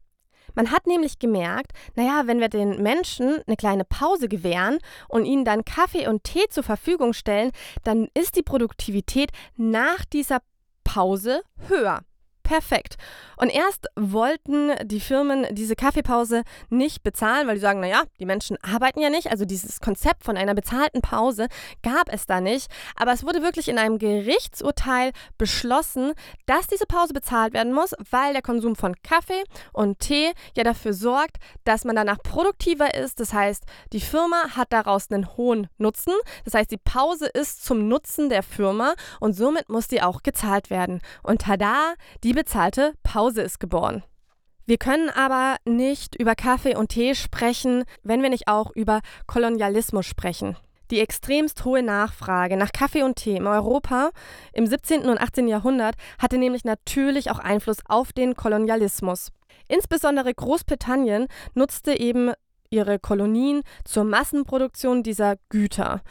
Man 0.59 0.73
hat 0.73 0.89
nämlich 0.89 1.21
gemerkt, 1.21 1.71
naja, 1.95 2.23
wenn 2.25 2.41
wir 2.41 2.49
den 2.49 2.83
Menschen 2.83 3.41
eine 3.47 3.55
kleine 3.55 3.85
Pause 3.85 4.27
gewähren 4.27 4.79
und 5.07 5.25
ihnen 5.25 5.45
dann 5.45 5.65
Kaffee 5.65 6.09
und 6.09 6.25
Tee 6.25 6.49
zur 6.51 6.65
Verfügung 6.65 7.13
stellen, 7.13 7.53
dann 7.85 8.09
ist 8.13 8.35
die 8.35 8.43
Produktivität 8.43 9.31
nach 9.57 10.05
dieser 10.05 10.41
Pause 10.83 11.43
höher 11.69 12.01
perfekt. 12.49 12.97
Und 13.37 13.51
erst 13.51 13.89
wollten 13.95 14.73
die 14.83 15.01
Firmen 15.01 15.47
diese 15.51 15.77
Kaffeepause 15.77 16.45
nicht 16.71 17.03
bezahlen, 17.03 17.47
weil 17.47 17.57
die 17.57 17.61
sagen, 17.61 17.81
naja, 17.81 18.05
die 18.19 18.25
Menschen 18.25 18.57
arbeiten 18.63 19.01
ja 19.01 19.11
nicht. 19.11 19.31
Also 19.31 19.45
dieses 19.45 19.81
Konzept 19.81 20.25
von 20.25 20.39
einer 20.39 20.55
bezahlten 20.55 21.03
Pause 21.03 21.49
gab 21.83 22.11
es 22.11 22.25
da 22.25 22.41
nicht. 22.41 22.69
Aber 22.97 23.13
es 23.13 23.23
wurde 23.23 23.43
wirklich 23.43 23.69
in 23.69 23.79
einem 23.79 23.99
Gerichtsurteil 23.99 25.13
beschlossen, 25.37 26.15
dass 26.47 26.69
diese 26.69 26.87
Pause 26.87 27.13
bezahlt 27.13 27.53
werden 27.53 27.75
muss, 27.75 27.95
weil 28.11 28.33
der 28.33 28.43
Konsum 28.43 28.77
von 28.77 28.95
Kaffee 29.03 29.45
und 29.75 29.99
Tee 29.99 30.33
ja 30.57 30.65
dafür 30.65 30.95
sorgt, 30.95 31.37
dass 31.65 31.85
man 31.85 31.97
danach 31.97 32.23
produktiver 32.23 32.95
ist. 32.95 33.21
Das 33.21 33.35
heißt, 33.35 33.65
die 33.93 34.01
Firma 34.01 34.57
hat 34.57 34.73
daraus 34.73 35.11
einen 35.11 35.37
hohen 35.37 35.69
Nutzen. 35.77 36.15
Das 36.47 36.55
heißt, 36.55 36.71
die 36.71 36.79
Pause 36.79 37.27
ist 37.27 37.63
zum 37.63 37.89
Nutzen 37.89 38.31
der 38.31 38.43
Firma 38.43 38.95
und 39.21 39.35
somit 39.35 39.69
muss 39.69 39.87
die 39.87 40.01
auch 40.01 40.23
gezahlt 40.23 40.71
werden. 40.71 41.03
Und 41.23 41.43
tada, 41.43 41.93
die 42.25 42.38
bezahlte 42.39 42.95
Pause 43.03 43.43
ist 43.43 43.59
geboren. 43.59 44.05
Wir 44.65 44.79
können 44.79 45.11
aber 45.11 45.57
nicht 45.65 46.15
über 46.15 46.37
Kaffee 46.37 46.77
und 46.77 46.91
Tee 46.91 47.17
sprechen, 47.17 47.83
wenn 48.05 48.23
wir 48.23 48.31
nicht 48.31 48.47
auch 48.47 48.71
über 48.77 49.01
Kolonialismus 49.27 50.07
sprechen. 50.07 50.57
Die 50.93 51.01
extremst 51.01 51.65
hohe 51.65 51.83
Nachfrage 51.83 52.57
nach 52.57 52.71
Kaffee 52.71 53.03
und 53.03 53.17
Tee 53.17 53.35
in 53.35 53.49
Europa 53.49 54.11
im 54.53 54.69
17. 54.69 55.07
und 55.07 55.21
18. 55.21 55.49
Jahrhundert 55.49 55.97
hatte 56.21 56.39
nämlich 56.39 56.63
natürlich 56.63 57.33
auch 57.33 57.41
Einfluss 57.41 57.79
auf 57.89 58.13
den 58.13 58.37
Kolonialismus. 58.37 59.33
Insbesondere 59.67 60.33
Großbritannien 60.33 61.27
nutzte 61.55 61.99
eben 61.99 62.31
ihre 62.71 63.01
Kolonien 63.01 63.63
zur 63.85 64.05
Massenproduktion 64.05 65.03
dieser 65.03 65.39
Güter. 65.49 66.03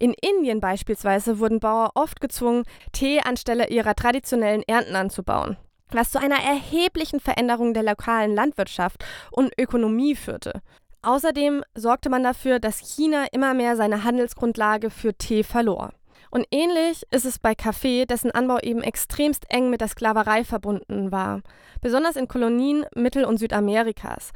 In 0.00 0.14
Indien 0.14 0.58
beispielsweise 0.58 1.38
wurden 1.38 1.60
Bauern 1.60 1.90
oft 1.94 2.20
gezwungen, 2.20 2.64
Tee 2.90 3.20
anstelle 3.20 3.68
ihrer 3.68 3.94
traditionellen 3.94 4.64
Ernten 4.66 4.96
anzubauen 4.96 5.56
was 5.90 6.10
zu 6.10 6.20
einer 6.20 6.42
erheblichen 6.42 7.20
Veränderung 7.20 7.74
der 7.74 7.82
lokalen 7.82 8.34
Landwirtschaft 8.34 9.04
und 9.30 9.52
Ökonomie 9.58 10.16
führte. 10.16 10.60
Außerdem 11.02 11.62
sorgte 11.74 12.10
man 12.10 12.24
dafür, 12.24 12.58
dass 12.58 12.78
China 12.78 13.26
immer 13.30 13.54
mehr 13.54 13.76
seine 13.76 14.02
Handelsgrundlage 14.02 14.90
für 14.90 15.14
Tee 15.14 15.44
verlor. 15.44 15.92
Und 16.30 16.46
ähnlich 16.50 17.04
ist 17.10 17.24
es 17.24 17.38
bei 17.38 17.54
Kaffee, 17.54 18.04
dessen 18.06 18.32
Anbau 18.32 18.58
eben 18.58 18.82
extremst 18.82 19.44
eng 19.48 19.70
mit 19.70 19.80
der 19.80 19.88
Sklaverei 19.88 20.44
verbunden 20.44 21.12
war, 21.12 21.42
besonders 21.80 22.16
in 22.16 22.28
Kolonien 22.28 22.84
Mittel- 22.94 23.24
und 23.24 23.38
Südamerikas. 23.38 24.32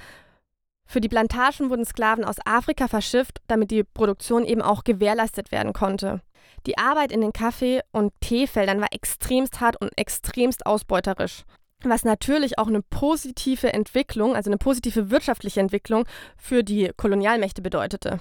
Für 0.86 1.00
die 1.00 1.08
Plantagen 1.08 1.70
wurden 1.70 1.84
Sklaven 1.84 2.24
aus 2.24 2.36
Afrika 2.44 2.88
verschifft, 2.88 3.38
damit 3.48 3.70
die 3.70 3.84
Produktion 3.84 4.44
eben 4.44 4.62
auch 4.62 4.84
gewährleistet 4.84 5.52
werden 5.52 5.72
konnte. 5.72 6.20
Die 6.66 6.78
Arbeit 6.78 7.12
in 7.12 7.20
den 7.20 7.32
Kaffee- 7.32 7.82
und 7.92 8.12
Teefeldern 8.20 8.80
war 8.80 8.92
extremst 8.92 9.60
hart 9.60 9.80
und 9.80 9.96
extremst 9.96 10.66
ausbeuterisch. 10.66 11.44
Was 11.82 12.04
natürlich 12.04 12.58
auch 12.58 12.66
eine 12.66 12.82
positive 12.82 13.72
Entwicklung, 13.72 14.36
also 14.36 14.50
eine 14.50 14.58
positive 14.58 15.10
wirtschaftliche 15.10 15.60
Entwicklung 15.60 16.04
für 16.36 16.62
die 16.62 16.90
Kolonialmächte 16.96 17.62
bedeutete. 17.62 18.20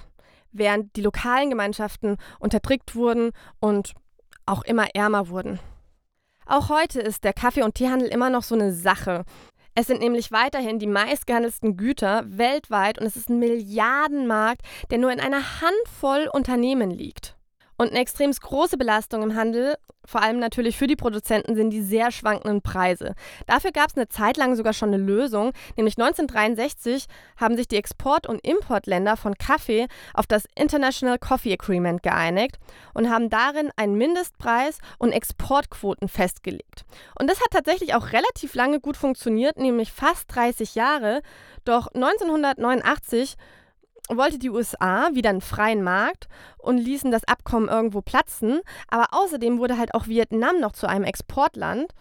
Während 0.52 0.96
die 0.96 1.02
lokalen 1.02 1.50
Gemeinschaften 1.50 2.16
unterdrückt 2.38 2.94
wurden 2.94 3.32
und 3.60 3.92
auch 4.46 4.62
immer 4.62 4.94
ärmer 4.94 5.28
wurden. 5.28 5.60
Auch 6.46 6.70
heute 6.70 7.00
ist 7.00 7.22
der 7.22 7.34
Kaffee- 7.34 7.62
und 7.62 7.74
Teehandel 7.74 8.08
immer 8.08 8.30
noch 8.30 8.42
so 8.42 8.54
eine 8.54 8.72
Sache. 8.72 9.24
Es 9.74 9.86
sind 9.86 10.00
nämlich 10.00 10.32
weiterhin 10.32 10.78
die 10.78 10.88
meistgehandelsten 10.88 11.76
Güter 11.76 12.24
weltweit 12.26 12.98
und 12.98 13.06
es 13.06 13.16
ist 13.16 13.28
ein 13.28 13.38
Milliardenmarkt, 13.38 14.62
der 14.90 14.98
nur 14.98 15.12
in 15.12 15.20
einer 15.20 15.60
Handvoll 15.60 16.28
Unternehmen 16.32 16.90
liegt. 16.90 17.36
Und 17.80 17.92
eine 17.92 18.00
extrem 18.00 18.30
große 18.30 18.76
Belastung 18.76 19.22
im 19.22 19.34
Handel, 19.34 19.74
vor 20.04 20.20
allem 20.20 20.38
natürlich 20.38 20.76
für 20.76 20.86
die 20.86 20.96
Produzenten, 20.96 21.54
sind 21.54 21.70
die 21.70 21.80
sehr 21.80 22.12
schwankenden 22.12 22.60
Preise. 22.60 23.14
Dafür 23.46 23.72
gab 23.72 23.88
es 23.88 23.96
eine 23.96 24.06
Zeit 24.06 24.36
lang 24.36 24.54
sogar 24.54 24.74
schon 24.74 24.90
eine 24.92 25.02
Lösung, 25.02 25.52
nämlich 25.78 25.96
1963 25.96 27.06
haben 27.38 27.56
sich 27.56 27.68
die 27.68 27.78
Export- 27.78 28.26
und 28.26 28.46
Importländer 28.46 29.16
von 29.16 29.34
Kaffee 29.34 29.86
auf 30.12 30.26
das 30.26 30.44
International 30.56 31.18
Coffee 31.18 31.54
Agreement 31.54 32.02
geeinigt 32.02 32.58
und 32.92 33.08
haben 33.08 33.30
darin 33.30 33.70
einen 33.76 33.94
Mindestpreis 33.94 34.76
und 34.98 35.12
Exportquoten 35.12 36.08
festgelegt. 36.08 36.84
Und 37.18 37.30
das 37.30 37.40
hat 37.40 37.50
tatsächlich 37.50 37.94
auch 37.94 38.12
relativ 38.12 38.54
lange 38.54 38.80
gut 38.80 38.98
funktioniert, 38.98 39.56
nämlich 39.56 39.90
fast 39.90 40.26
30 40.34 40.74
Jahre. 40.74 41.22
Doch 41.64 41.86
1989 41.94 43.38
wollte 44.16 44.38
die 44.38 44.50
USA 44.50 45.10
wieder 45.12 45.30
einen 45.30 45.40
freien 45.40 45.82
Markt 45.82 46.28
und 46.58 46.78
ließen 46.78 47.10
das 47.10 47.24
Abkommen 47.24 47.68
irgendwo 47.68 48.02
platzen. 48.02 48.60
Aber 48.88 49.08
außerdem 49.12 49.58
wurde 49.58 49.78
halt 49.78 49.94
auch 49.94 50.06
Vietnam 50.06 50.60
noch 50.60 50.72
zu 50.72 50.88
einem 50.88 51.04
Exportland. 51.04 51.92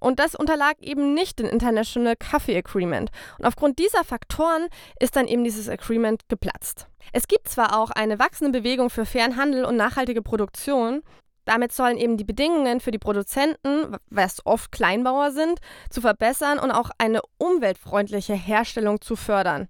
Und 0.00 0.20
das 0.20 0.34
unterlag 0.34 0.76
eben 0.80 1.14
nicht 1.14 1.38
dem 1.38 1.46
International 1.46 2.16
Coffee 2.16 2.56
Agreement. 2.56 3.10
Und 3.38 3.44
aufgrund 3.44 3.78
dieser 3.78 4.04
Faktoren 4.04 4.68
ist 5.00 5.16
dann 5.16 5.26
eben 5.26 5.44
dieses 5.44 5.68
Agreement 5.68 6.28
geplatzt. 6.28 6.86
Es 7.12 7.26
gibt 7.26 7.48
zwar 7.48 7.78
auch 7.78 7.90
eine 7.90 8.18
wachsende 8.18 8.60
Bewegung 8.60 8.90
für 8.90 9.06
fairen 9.06 9.36
Handel 9.36 9.64
und 9.64 9.76
nachhaltige 9.76 10.22
Produktion. 10.22 11.02
Damit 11.44 11.72
sollen 11.72 11.96
eben 11.96 12.16
die 12.18 12.24
Bedingungen 12.24 12.80
für 12.80 12.90
die 12.90 12.98
Produzenten, 12.98 13.96
was 14.10 14.44
oft 14.44 14.70
Kleinbauer 14.70 15.32
sind, 15.32 15.60
zu 15.88 16.00
verbessern 16.00 16.58
und 16.58 16.70
auch 16.70 16.90
eine 16.98 17.22
umweltfreundliche 17.38 18.34
Herstellung 18.34 19.00
zu 19.00 19.16
fördern. 19.16 19.68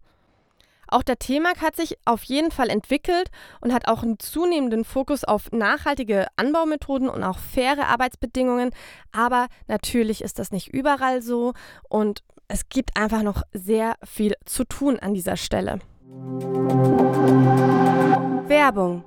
Auch 0.89 1.03
der 1.03 1.19
T-Mark 1.19 1.61
hat 1.61 1.77
sich 1.77 1.99
auf 2.07 2.23
jeden 2.25 2.51
Fall 2.51 2.71
entwickelt 2.71 3.31
und 3.61 3.73
hat 3.73 3.89
auch 3.89 4.03
einen 4.03 4.19
zunehmenden 4.19 4.85
Fokus 4.85 5.25
auf 5.25 5.53
nachhaltige 5.53 6.27
Anbaumethoden 6.37 7.09
und 7.09 7.23
auch 7.23 7.39
faire 7.39 7.87
Arbeitsbedingungen. 7.89 8.71
Aber 9.13 9.49
natürlich 9.67 10.23
ist 10.23 10.39
das 10.39 10.51
nicht 10.51 10.69
überall 10.69 11.21
so 11.21 11.53
und 11.89 12.23
es 12.49 12.71
gibt 12.71 12.97
einfach 12.97 13.23
noch 13.23 13.43
sehr 13.53 13.97
viel 14.03 14.35
zu 14.47 14.65
tun 14.65 14.99
an 14.99 15.13
dieser 15.13 15.37
Stelle. 15.37 15.81
Werbung 18.49 19.05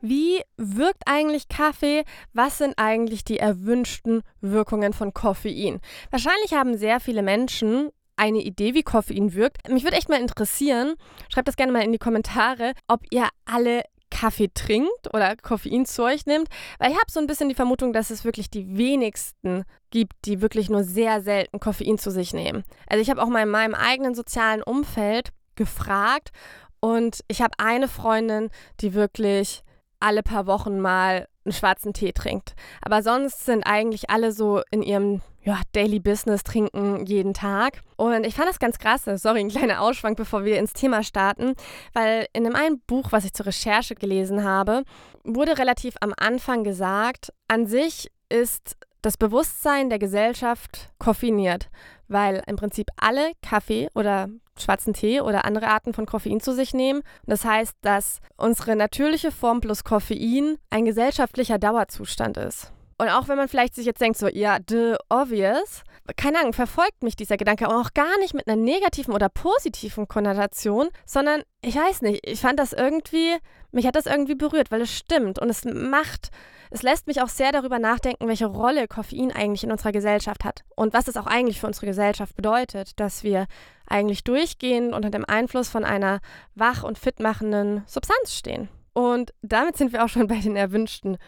Wie 0.00 0.40
wirkt 0.56 1.02
eigentlich 1.06 1.48
Kaffee? 1.48 2.04
Was 2.32 2.58
sind 2.58 2.74
eigentlich 2.76 3.24
die 3.24 3.38
erwünschten 3.38 4.22
Wirkungen 4.40 4.92
von 4.92 5.14
Koffein? 5.14 5.80
Wahrscheinlich 6.10 6.54
haben 6.54 6.76
sehr 6.76 7.00
viele 7.00 7.22
Menschen 7.22 7.90
eine 8.16 8.40
Idee, 8.40 8.74
wie 8.74 8.82
Koffein 8.82 9.34
wirkt. 9.34 9.68
Mich 9.68 9.84
würde 9.84 9.96
echt 9.96 10.08
mal 10.08 10.20
interessieren, 10.20 10.94
schreibt 11.28 11.48
das 11.48 11.56
gerne 11.56 11.72
mal 11.72 11.84
in 11.84 11.92
die 11.92 11.98
Kommentare, 11.98 12.72
ob 12.88 13.02
ihr 13.10 13.28
alle 13.44 13.82
Kaffee 14.10 14.48
trinkt 14.54 15.12
oder 15.12 15.36
Koffein 15.36 15.84
zu 15.84 16.04
euch 16.04 16.24
nimmt, 16.26 16.48
weil 16.78 16.90
ich 16.90 16.96
habe 16.96 17.10
so 17.10 17.20
ein 17.20 17.26
bisschen 17.26 17.48
die 17.48 17.54
Vermutung, 17.54 17.92
dass 17.92 18.10
es 18.10 18.24
wirklich 18.24 18.48
die 18.48 18.76
wenigsten 18.78 19.64
gibt, 19.90 20.14
die 20.24 20.40
wirklich 20.40 20.70
nur 20.70 20.84
sehr 20.84 21.20
selten 21.20 21.60
Koffein 21.60 21.98
zu 21.98 22.10
sich 22.10 22.32
nehmen. 22.32 22.64
Also 22.88 23.02
ich 23.02 23.10
habe 23.10 23.22
auch 23.22 23.28
mal 23.28 23.42
in 23.42 23.50
meinem 23.50 23.74
eigenen 23.74 24.14
sozialen 24.14 24.62
Umfeld 24.62 25.30
gefragt 25.54 26.30
und 26.80 27.20
ich 27.28 27.42
habe 27.42 27.58
eine 27.58 27.88
Freundin, 27.88 28.48
die 28.80 28.94
wirklich 28.94 29.62
alle 30.00 30.22
paar 30.22 30.46
Wochen 30.46 30.80
mal 30.80 31.28
einen 31.44 31.52
schwarzen 31.52 31.92
Tee 31.92 32.12
trinkt. 32.12 32.54
Aber 32.82 33.02
sonst 33.02 33.44
sind 33.44 33.64
eigentlich 33.64 34.10
alle 34.10 34.32
so 34.32 34.62
in 34.70 34.82
ihrem 34.82 35.22
ja, 35.42 35.60
Daily 35.72 36.00
Business 36.00 36.42
trinken 36.42 37.06
jeden 37.06 37.32
Tag. 37.32 37.82
Und 37.96 38.26
ich 38.26 38.34
fand 38.34 38.48
das 38.48 38.58
ganz 38.58 38.78
krass. 38.78 39.04
Sorry, 39.04 39.40
ein 39.40 39.48
kleiner 39.48 39.80
Ausschwank, 39.80 40.16
bevor 40.16 40.44
wir 40.44 40.58
ins 40.58 40.72
Thema 40.72 41.04
starten. 41.04 41.54
Weil 41.92 42.26
in 42.32 42.44
dem 42.44 42.56
einen 42.56 42.80
Buch, 42.80 43.12
was 43.12 43.24
ich 43.24 43.32
zur 43.32 43.46
Recherche 43.46 43.94
gelesen 43.94 44.42
habe, 44.42 44.82
wurde 45.24 45.56
relativ 45.56 45.94
am 46.00 46.12
Anfang 46.16 46.64
gesagt, 46.64 47.32
an 47.46 47.66
sich 47.66 48.10
ist 48.28 48.76
das 49.02 49.16
Bewusstsein 49.16 49.88
der 49.88 50.00
Gesellschaft 50.00 50.90
koffiniert, 50.98 51.68
weil 52.08 52.42
im 52.46 52.56
Prinzip 52.56 52.88
alle 52.96 53.32
Kaffee 53.42 53.88
oder 53.94 54.28
schwarzen 54.58 54.94
Tee 54.94 55.20
oder 55.20 55.44
andere 55.44 55.68
Arten 55.68 55.92
von 55.92 56.06
Koffein 56.06 56.40
zu 56.40 56.54
sich 56.54 56.74
nehmen. 56.74 57.02
Das 57.26 57.44
heißt, 57.44 57.74
dass 57.82 58.20
unsere 58.36 58.76
natürliche 58.76 59.30
Form 59.30 59.60
plus 59.60 59.84
Koffein 59.84 60.56
ein 60.70 60.84
gesellschaftlicher 60.84 61.58
Dauerzustand 61.58 62.36
ist. 62.36 62.72
Und 62.98 63.08
auch 63.10 63.28
wenn 63.28 63.36
man 63.36 63.48
vielleicht 63.48 63.74
sich 63.74 63.84
jetzt 63.84 64.00
denkt, 64.00 64.18
so, 64.18 64.28
ja, 64.28 64.58
the 64.68 64.94
obvious, 65.10 65.82
keine 66.16 66.38
Ahnung, 66.38 66.52
verfolgt 66.52 67.02
mich 67.02 67.16
dieser 67.16 67.36
Gedanke 67.36 67.68
auch 67.68 67.92
gar 67.92 68.18
nicht 68.20 68.32
mit 68.32 68.48
einer 68.48 68.56
negativen 68.56 69.12
oder 69.12 69.28
positiven 69.28 70.08
Konnotation, 70.08 70.88
sondern 71.04 71.42
ich 71.62 71.76
weiß 71.76 72.02
nicht, 72.02 72.26
ich 72.26 72.40
fand 72.40 72.58
das 72.58 72.72
irgendwie, 72.72 73.36
mich 73.70 73.86
hat 73.86 73.96
das 73.96 74.06
irgendwie 74.06 74.34
berührt, 74.34 74.70
weil 74.70 74.80
es 74.80 74.96
stimmt 74.96 75.38
und 75.38 75.50
es 75.50 75.64
macht 75.64 76.30
es 76.70 76.82
lässt 76.82 77.06
mich 77.06 77.22
auch 77.22 77.28
sehr 77.28 77.52
darüber 77.52 77.78
nachdenken, 77.78 78.28
welche 78.28 78.46
Rolle 78.46 78.88
Koffein 78.88 79.32
eigentlich 79.32 79.64
in 79.64 79.70
unserer 79.70 79.92
Gesellschaft 79.92 80.44
hat 80.44 80.64
und 80.74 80.92
was 80.94 81.08
es 81.08 81.16
auch 81.16 81.26
eigentlich 81.26 81.60
für 81.60 81.66
unsere 81.66 81.86
Gesellschaft 81.86 82.34
bedeutet, 82.34 82.98
dass 82.98 83.22
wir 83.22 83.46
eigentlich 83.86 84.24
durchgehend 84.24 84.92
unter 84.92 85.10
dem 85.10 85.24
Einfluss 85.24 85.68
von 85.68 85.84
einer 85.84 86.20
wach- 86.54 86.82
und 86.82 86.98
fitmachenden 86.98 87.84
Substanz 87.86 88.32
stehen. 88.32 88.68
Und 88.92 89.32
damit 89.42 89.76
sind 89.76 89.92
wir 89.92 90.04
auch 90.04 90.08
schon 90.08 90.26
bei 90.26 90.38
den 90.40 90.56
erwünschten 90.56 91.18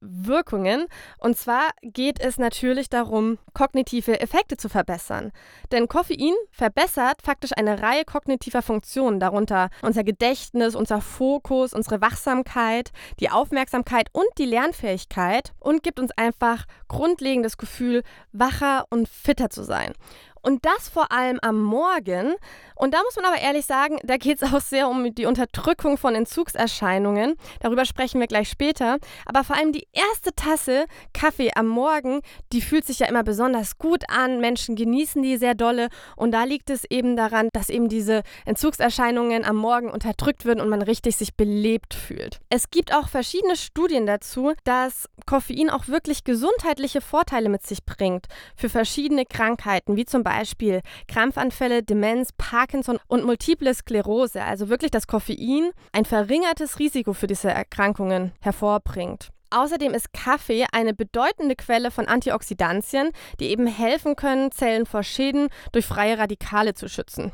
Wirkungen. 0.00 0.86
Und 1.18 1.36
zwar 1.36 1.70
geht 1.82 2.20
es 2.20 2.38
natürlich 2.38 2.88
darum, 2.88 3.38
kognitive 3.54 4.20
Effekte 4.20 4.56
zu 4.56 4.68
verbessern. 4.68 5.32
Denn 5.72 5.88
Koffein 5.88 6.34
verbessert 6.50 7.22
faktisch 7.22 7.52
eine 7.56 7.82
Reihe 7.82 8.04
kognitiver 8.04 8.62
Funktionen, 8.62 9.20
darunter 9.20 9.70
unser 9.82 10.04
Gedächtnis, 10.04 10.74
unser 10.74 11.00
Fokus, 11.00 11.72
unsere 11.72 12.00
Wachsamkeit, 12.00 12.90
die 13.20 13.30
Aufmerksamkeit 13.30 14.08
und 14.12 14.26
die 14.38 14.46
Lernfähigkeit 14.46 15.52
und 15.60 15.82
gibt 15.82 16.00
uns 16.00 16.12
einfach 16.16 16.64
grundlegendes 16.88 17.58
Gefühl, 17.58 18.02
wacher 18.32 18.86
und 18.90 19.08
fitter 19.08 19.50
zu 19.50 19.62
sein. 19.62 19.92
Und 20.42 20.64
das 20.64 20.88
vor 20.88 21.12
allem 21.12 21.38
am 21.42 21.62
Morgen. 21.62 22.34
Und 22.74 22.94
da 22.94 22.98
muss 23.02 23.16
man 23.16 23.24
aber 23.24 23.40
ehrlich 23.40 23.66
sagen, 23.66 23.98
da 24.04 24.16
geht 24.16 24.40
es 24.40 24.52
auch 24.52 24.60
sehr 24.60 24.88
um 24.88 25.14
die 25.14 25.26
Unterdrückung 25.26 25.98
von 25.98 26.14
Entzugserscheinungen. 26.14 27.34
Darüber 27.60 27.84
sprechen 27.84 28.20
wir 28.20 28.28
gleich 28.28 28.48
später. 28.48 28.98
Aber 29.26 29.44
vor 29.44 29.56
allem 29.56 29.72
die 29.72 29.88
erste 29.92 30.32
Tasse 30.34 30.86
Kaffee 31.12 31.50
am 31.54 31.66
Morgen, 31.66 32.20
die 32.52 32.60
fühlt 32.60 32.86
sich 32.86 33.00
ja 33.00 33.08
immer 33.08 33.24
besonders 33.24 33.78
gut 33.78 34.04
an. 34.08 34.40
Menschen 34.40 34.76
genießen 34.76 35.22
die 35.22 35.36
sehr 35.36 35.54
dolle. 35.54 35.88
Und 36.16 36.32
da 36.32 36.44
liegt 36.44 36.70
es 36.70 36.84
eben 36.88 37.16
daran, 37.16 37.48
dass 37.52 37.68
eben 37.68 37.88
diese 37.88 38.22
Entzugserscheinungen 38.44 39.44
am 39.44 39.56
Morgen 39.56 39.90
unterdrückt 39.90 40.44
werden 40.44 40.60
und 40.60 40.68
man 40.68 40.82
richtig 40.82 41.16
sich 41.16 41.34
belebt 41.34 41.94
fühlt. 41.94 42.40
Es 42.48 42.70
gibt 42.70 42.94
auch 42.94 43.08
verschiedene 43.08 43.56
Studien 43.56 44.06
dazu, 44.06 44.52
dass 44.64 45.08
Koffein 45.26 45.70
auch 45.70 45.88
wirklich 45.88 46.24
gesundheitliche 46.24 47.00
Vorteile 47.00 47.48
mit 47.48 47.66
sich 47.66 47.84
bringt 47.84 48.26
für 48.56 48.68
verschiedene 48.68 49.24
Krankheiten, 49.26 49.96
wie 49.96 50.04
zum 50.04 50.22
Beispiel 50.28 50.82
Krampfanfälle, 51.08 51.82
Demenz, 51.82 52.32
Parkinson 52.36 52.98
und 53.06 53.24
Multiple 53.24 53.72
Sklerose, 53.72 54.42
also 54.42 54.68
wirklich 54.68 54.90
das 54.90 55.06
Koffein, 55.06 55.70
ein 55.92 56.04
verringertes 56.04 56.78
Risiko 56.78 57.14
für 57.14 57.26
diese 57.26 57.50
Erkrankungen 57.50 58.32
hervorbringt. 58.40 59.30
Außerdem 59.50 59.94
ist 59.94 60.12
Kaffee 60.12 60.66
eine 60.72 60.92
bedeutende 60.92 61.56
Quelle 61.56 61.90
von 61.90 62.06
Antioxidantien, 62.06 63.12
die 63.40 63.46
eben 63.46 63.66
helfen 63.66 64.14
können, 64.16 64.52
Zellen 64.52 64.84
vor 64.84 65.02
Schäden 65.02 65.48
durch 65.72 65.86
freie 65.86 66.18
Radikale 66.18 66.74
zu 66.74 66.90
schützen. 66.90 67.32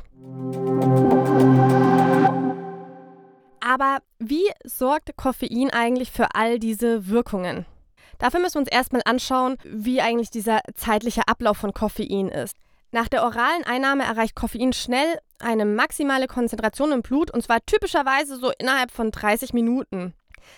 Aber 3.59 3.97
wie 4.19 4.49
sorgt 4.63 5.17
Koffein 5.17 5.69
eigentlich 5.71 6.11
für 6.11 6.33
all 6.33 6.59
diese 6.59 7.09
Wirkungen? 7.09 7.65
Dafür 8.17 8.39
müssen 8.39 8.55
wir 8.55 8.61
uns 8.61 8.71
erstmal 8.71 9.01
anschauen, 9.03 9.57
wie 9.65 10.01
eigentlich 10.01 10.29
dieser 10.29 10.61
zeitliche 10.73 11.27
Ablauf 11.27 11.57
von 11.57 11.73
Koffein 11.73 12.29
ist. 12.29 12.55
Nach 12.95 13.09
der 13.09 13.23
oralen 13.23 13.65
Einnahme 13.65 14.05
erreicht 14.05 14.35
Koffein 14.37 14.71
schnell 14.71 15.19
eine 15.39 15.65
maximale 15.65 16.27
Konzentration 16.27 16.93
im 16.93 17.01
Blut 17.01 17.29
und 17.29 17.43
zwar 17.43 17.57
typischerweise 17.65 18.37
so 18.37 18.53
innerhalb 18.57 18.89
von 18.89 19.11
30 19.11 19.51
Minuten. 19.51 20.13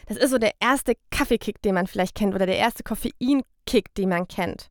Das 0.05 0.17
ist 0.17 0.29
so 0.29 0.37
der 0.37 0.51
erste 0.59 0.93
Kaffeekick, 1.09 1.63
den 1.63 1.73
man 1.73 1.87
vielleicht 1.87 2.13
kennt 2.13 2.35
oder 2.35 2.45
der 2.45 2.59
erste 2.59 2.83
Koffeinkick, 2.83 3.91
den 3.95 4.09
man 4.09 4.27
kennt. 4.27 4.69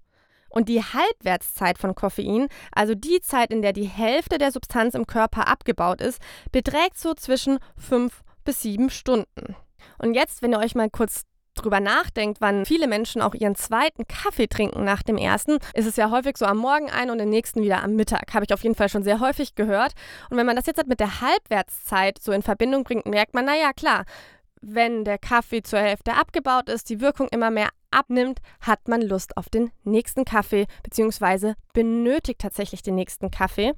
Und 0.49 0.69
die 0.69 0.81
Halbwertszeit 0.81 1.79
von 1.79 1.97
Koffein, 1.97 2.47
also 2.71 2.95
die 2.95 3.21
Zeit, 3.21 3.51
in 3.51 3.63
der 3.63 3.73
die 3.73 3.89
Hälfte 3.89 4.39
der 4.39 4.53
Substanz 4.53 4.95
im 4.95 5.09
Körper 5.09 5.49
abgebaut 5.49 6.01
ist, 6.01 6.21
beträgt 6.53 6.97
so 6.97 7.15
zwischen 7.15 7.59
5 7.79 8.23
bis 8.45 8.63
7 8.63 8.91
Stunden. 8.91 9.57
Und 9.99 10.15
jetzt, 10.15 10.41
wenn 10.41 10.53
ihr 10.53 10.61
euch 10.61 10.77
mal 10.77 10.89
kurz 10.89 11.25
drüber 11.57 11.81
nachdenkt, 11.81 12.41
wann 12.41 12.65
viele 12.65 12.87
Menschen 12.87 13.23
auch 13.23 13.35
ihren 13.35 13.57
zweiten 13.57 14.07
Kaffee 14.07 14.47
trinken 14.47 14.85
nach 14.85 15.03
dem 15.03 15.17
ersten, 15.17 15.59
ist 15.75 15.87
es 15.87 15.97
ja 15.97 16.11
häufig 16.11 16.37
so 16.37 16.47
am 16.47 16.59
Morgen 16.59 16.91
ein 16.91 17.11
und 17.11 17.19
den 17.19 17.31
nächsten 17.31 17.63
wieder 17.63 17.83
am 17.83 17.95
Mittag. 17.95 18.33
Habe 18.35 18.45
ich 18.45 18.55
auf 18.55 18.63
jeden 18.63 18.75
Fall 18.75 18.89
schon 18.89 19.03
sehr 19.03 19.21
häufig 19.21 19.55
gehört. 19.55 19.93
Und 20.31 20.37
wenn 20.37 20.47
man 20.47 20.57
das 20.57 20.67
jetzt 20.67 20.79
halt 20.79 20.89
mit 20.89 21.01
der 21.01 21.21
Halbwertszeit 21.21 22.19
so 22.21 22.33
in 22.33 22.43
Verbindung 22.43 22.85
bringt, 22.85 23.07
merkt 23.07 23.35
man, 23.35 23.45
naja, 23.45 23.73
klar, 23.73 24.05
wenn 24.61 25.05
der 25.05 25.19
Kaffee 25.19 25.63
zur 25.63 25.79
Hälfte 25.79 26.15
abgebaut 26.15 26.69
ist, 26.69 26.91
die 26.91 27.01
Wirkung 27.01 27.29
immer 27.29 27.51
mehr 27.51 27.69
abnimmt, 27.91 28.41
hat 28.61 28.89
man 28.89 29.01
Lust 29.01 29.37
auf 29.37 29.49
den 29.49 29.71
nächsten 29.85 30.25
Kaffee, 30.25 30.67
beziehungsweise 30.83 31.55
benötigt 31.73 32.41
tatsächlich 32.41 32.83
den 32.83 32.95
nächsten 32.95 33.31
Kaffee 33.31 33.75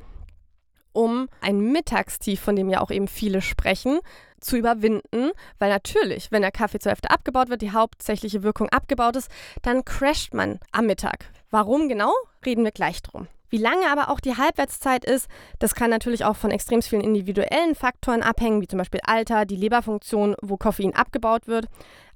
um 0.98 1.28
ein 1.40 1.60
Mittagstief, 1.60 2.40
von 2.40 2.56
dem 2.56 2.68
ja 2.68 2.80
auch 2.80 2.90
eben 2.90 3.06
viele 3.06 3.40
sprechen, 3.40 4.00
zu 4.40 4.56
überwinden, 4.56 5.30
weil 5.60 5.70
natürlich, 5.70 6.32
wenn 6.32 6.42
der 6.42 6.50
Kaffee 6.50 6.80
zur 6.80 6.90
Hälfte 6.90 7.10
abgebaut 7.10 7.50
wird, 7.50 7.62
die 7.62 7.70
hauptsächliche 7.70 8.42
Wirkung 8.42 8.68
abgebaut 8.70 9.14
ist, 9.14 9.30
dann 9.62 9.84
crasht 9.84 10.34
man 10.34 10.58
am 10.72 10.86
Mittag. 10.86 11.30
Warum 11.50 11.88
genau, 11.88 12.12
reden 12.44 12.64
wir 12.64 12.72
gleich 12.72 13.00
drum. 13.00 13.28
Wie 13.48 13.58
lange 13.58 13.88
aber 13.92 14.10
auch 14.10 14.18
die 14.18 14.36
Halbwertszeit 14.36 15.04
ist, 15.04 15.28
das 15.60 15.76
kann 15.76 15.88
natürlich 15.88 16.24
auch 16.24 16.36
von 16.36 16.50
extrem 16.50 16.82
vielen 16.82 17.02
individuellen 17.02 17.76
Faktoren 17.76 18.24
abhängen, 18.24 18.60
wie 18.60 18.66
zum 18.66 18.78
Beispiel 18.78 19.00
Alter, 19.04 19.46
die 19.46 19.56
Leberfunktion, 19.56 20.34
wo 20.42 20.56
Koffein 20.56 20.96
abgebaut 20.96 21.46
wird, 21.46 21.66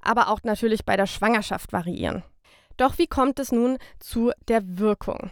aber 0.01 0.27
auch 0.27 0.41
natürlich 0.43 0.83
bei 0.83 0.97
der 0.97 1.07
Schwangerschaft 1.07 1.71
variieren. 1.71 2.23
Doch 2.75 2.97
wie 2.97 3.07
kommt 3.07 3.39
es 3.39 3.53
nun 3.53 3.77
zu 3.99 4.33
der 4.49 4.77
Wirkung? 4.77 5.31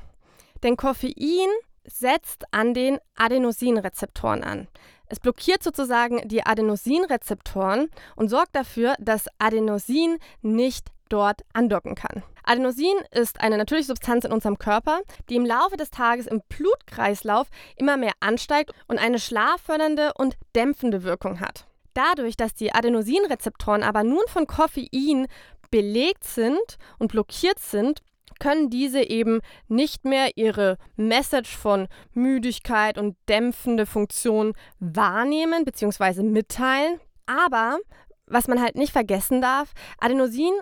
Denn 0.64 0.78
Koffein 0.78 1.50
setzt 1.86 2.46
an 2.52 2.74
den 2.74 3.00
Adenosinrezeptoren 3.16 4.44
an. 4.44 4.68
Es 5.08 5.20
blockiert 5.20 5.62
sozusagen 5.62 6.28
die 6.28 6.46
Adenosinrezeptoren 6.46 7.90
und 8.16 8.30
sorgt 8.30 8.56
dafür, 8.56 8.96
dass 9.00 9.26
Adenosin 9.40 10.20
nicht 10.42 10.88
dort 11.10 11.42
andocken 11.54 11.96
kann. 11.96 12.24
Adenosin 12.44 12.96
ist 13.12 13.42
eine 13.42 13.58
natürliche 13.58 13.88
Substanz 13.88 14.26
in 14.26 14.32
unserem 14.32 14.58
Körper, 14.58 15.02
die 15.30 15.36
im 15.36 15.46
Laufe 15.46 15.78
des 15.78 15.92
Tages 15.92 16.28
im 16.28 16.42
Blutkreislauf 16.50 17.48
immer 17.76 17.98
mehr 17.98 18.14
ansteigt 18.20 18.72
und 18.88 19.00
eine 19.00 19.20
schlaffördernde 19.20 20.14
und 20.16 20.38
dämpfende 20.56 21.04
Wirkung 21.04 21.40
hat. 21.40 21.68
Dadurch, 21.94 22.38
dass 22.38 22.54
die 22.54 22.74
Adenosinrezeptoren 22.74 23.84
aber 23.84 24.04
nun 24.04 24.24
von 24.28 24.48
Koffein 24.48 25.28
belegt 25.72 26.24
sind 26.24 26.78
und 27.00 27.12
blockiert 27.12 27.60
sind, 27.60 28.02
können 28.42 28.70
diese 28.72 29.02
eben 29.02 29.40
nicht 29.68 30.04
mehr 30.04 30.32
ihre 30.36 30.78
Message 30.96 31.56
von 31.56 31.88
Müdigkeit 32.14 32.98
und 32.98 33.16
dämpfende 33.30 33.86
Funktion 33.86 34.54
wahrnehmen 34.80 35.64
bzw. 35.64 36.24
mitteilen. 36.24 37.00
Aber 37.28 37.78
was 38.26 38.48
man 38.48 38.60
halt 38.60 38.76
nicht 38.76 38.92
vergessen 38.92 39.42
darf, 39.42 39.74
Adenosin 40.00 40.54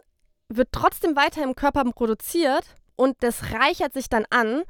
wird 0.50 0.70
trotzdem 0.72 1.16
weiter 1.16 1.42
im 1.42 1.56
Körper 1.56 1.84
produziert 1.86 2.66
und 2.98 3.16
das 3.22 3.54
reichert 3.54 3.94
sich 3.94 4.10
dann 4.10 4.26
an 4.30 4.64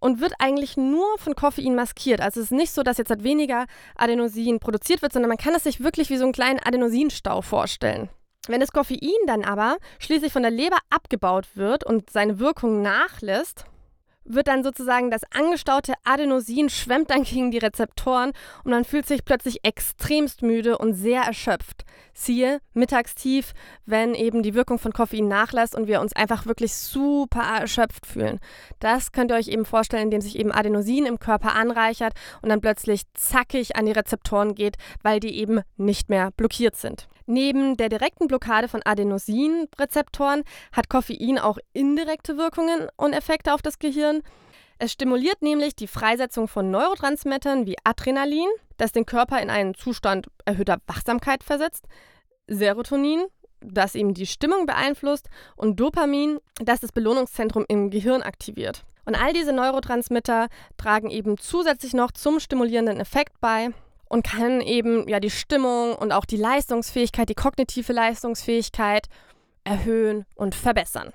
und 0.00 0.20
wird 0.20 0.32
eigentlich 0.40 0.76
nur 0.76 1.06
von 1.18 1.36
Koffein 1.36 1.76
maskiert. 1.76 2.20
Also 2.20 2.40
es 2.40 2.46
ist 2.46 2.52
nicht 2.52 2.72
so, 2.72 2.82
dass 2.82 2.98
jetzt 2.98 3.10
halt 3.10 3.22
weniger 3.22 3.66
Adenosin 3.94 4.58
produziert 4.58 5.02
wird, 5.02 5.12
sondern 5.12 5.28
man 5.28 5.38
kann 5.38 5.54
es 5.54 5.62
sich 5.62 5.84
wirklich 5.84 6.10
wie 6.10 6.16
so 6.16 6.24
einen 6.24 6.32
kleinen 6.32 6.58
Adenosinstau 6.58 7.42
vorstellen. 7.42 8.08
Wenn 8.48 8.60
das 8.60 8.72
Koffein 8.72 9.26
dann 9.26 9.44
aber 9.44 9.76
schließlich 9.98 10.32
von 10.32 10.42
der 10.42 10.50
Leber 10.50 10.78
abgebaut 10.90 11.48
wird 11.54 11.84
und 11.84 12.10
seine 12.10 12.38
Wirkung 12.38 12.82
nachlässt, 12.82 13.66
wird 14.28 14.48
dann 14.48 14.64
sozusagen 14.64 15.10
das 15.10 15.22
angestaute 15.32 15.94
Adenosin 16.04 16.68
schwemmt 16.68 17.10
dann 17.10 17.22
gegen 17.24 17.50
die 17.50 17.58
Rezeptoren 17.58 18.32
und 18.64 18.70
man 18.70 18.84
fühlt 18.84 19.06
sich 19.06 19.24
plötzlich 19.24 19.64
extremst 19.64 20.42
müde 20.42 20.78
und 20.78 20.94
sehr 20.94 21.22
erschöpft. 21.22 21.84
Siehe 22.12 22.60
mittagstief, 22.72 23.52
wenn 23.84 24.14
eben 24.14 24.42
die 24.42 24.54
Wirkung 24.54 24.78
von 24.78 24.92
Koffein 24.92 25.28
nachlässt 25.28 25.74
und 25.74 25.86
wir 25.86 26.00
uns 26.00 26.14
einfach 26.14 26.46
wirklich 26.46 26.74
super 26.74 27.42
erschöpft 27.42 28.06
fühlen. 28.06 28.40
Das 28.80 29.12
könnt 29.12 29.30
ihr 29.30 29.36
euch 29.36 29.48
eben 29.48 29.64
vorstellen, 29.64 30.04
indem 30.04 30.20
sich 30.20 30.38
eben 30.38 30.52
Adenosin 30.52 31.06
im 31.06 31.18
Körper 31.18 31.54
anreichert 31.54 32.14
und 32.42 32.48
dann 32.48 32.60
plötzlich 32.60 33.02
zackig 33.14 33.76
an 33.76 33.86
die 33.86 33.92
Rezeptoren 33.92 34.54
geht, 34.54 34.76
weil 35.02 35.20
die 35.20 35.36
eben 35.36 35.60
nicht 35.76 36.08
mehr 36.08 36.30
blockiert 36.32 36.76
sind. 36.76 37.08
Neben 37.26 37.76
der 37.76 37.88
direkten 37.88 38.28
Blockade 38.28 38.68
von 38.68 38.82
Adenosinrezeptoren 38.84 40.44
hat 40.70 40.88
Koffein 40.88 41.38
auch 41.38 41.58
indirekte 41.72 42.38
Wirkungen 42.38 42.88
und 42.96 43.12
Effekte 43.12 43.52
auf 43.52 43.62
das 43.62 43.80
Gehirn. 43.80 44.22
Es 44.78 44.92
stimuliert 44.92 45.42
nämlich 45.42 45.74
die 45.74 45.88
Freisetzung 45.88 46.46
von 46.46 46.70
Neurotransmittern 46.70 47.66
wie 47.66 47.76
Adrenalin, 47.82 48.48
das 48.76 48.92
den 48.92 49.06
Körper 49.06 49.40
in 49.40 49.50
einen 49.50 49.74
Zustand 49.74 50.28
erhöhter 50.44 50.78
Wachsamkeit 50.86 51.42
versetzt, 51.42 51.86
Serotonin, 52.46 53.24
das 53.60 53.96
eben 53.96 54.14
die 54.14 54.26
Stimmung 54.26 54.66
beeinflusst, 54.66 55.28
und 55.56 55.80
Dopamin, 55.80 56.38
das 56.60 56.80
das 56.80 56.92
Belohnungszentrum 56.92 57.64
im 57.68 57.90
Gehirn 57.90 58.22
aktiviert. 58.22 58.84
Und 59.04 59.14
all 59.14 59.32
diese 59.32 59.52
Neurotransmitter 59.52 60.48
tragen 60.76 61.10
eben 61.10 61.38
zusätzlich 61.38 61.94
noch 61.94 62.12
zum 62.12 62.38
stimulierenden 62.38 63.00
Effekt 63.00 63.40
bei 63.40 63.70
und 64.08 64.24
kann 64.24 64.60
eben 64.60 65.08
ja 65.08 65.20
die 65.20 65.30
Stimmung 65.30 65.94
und 65.94 66.12
auch 66.12 66.24
die 66.24 66.36
Leistungsfähigkeit, 66.36 67.28
die 67.28 67.34
kognitive 67.34 67.92
Leistungsfähigkeit 67.92 69.06
erhöhen 69.64 70.24
und 70.34 70.54
verbessern. 70.54 71.12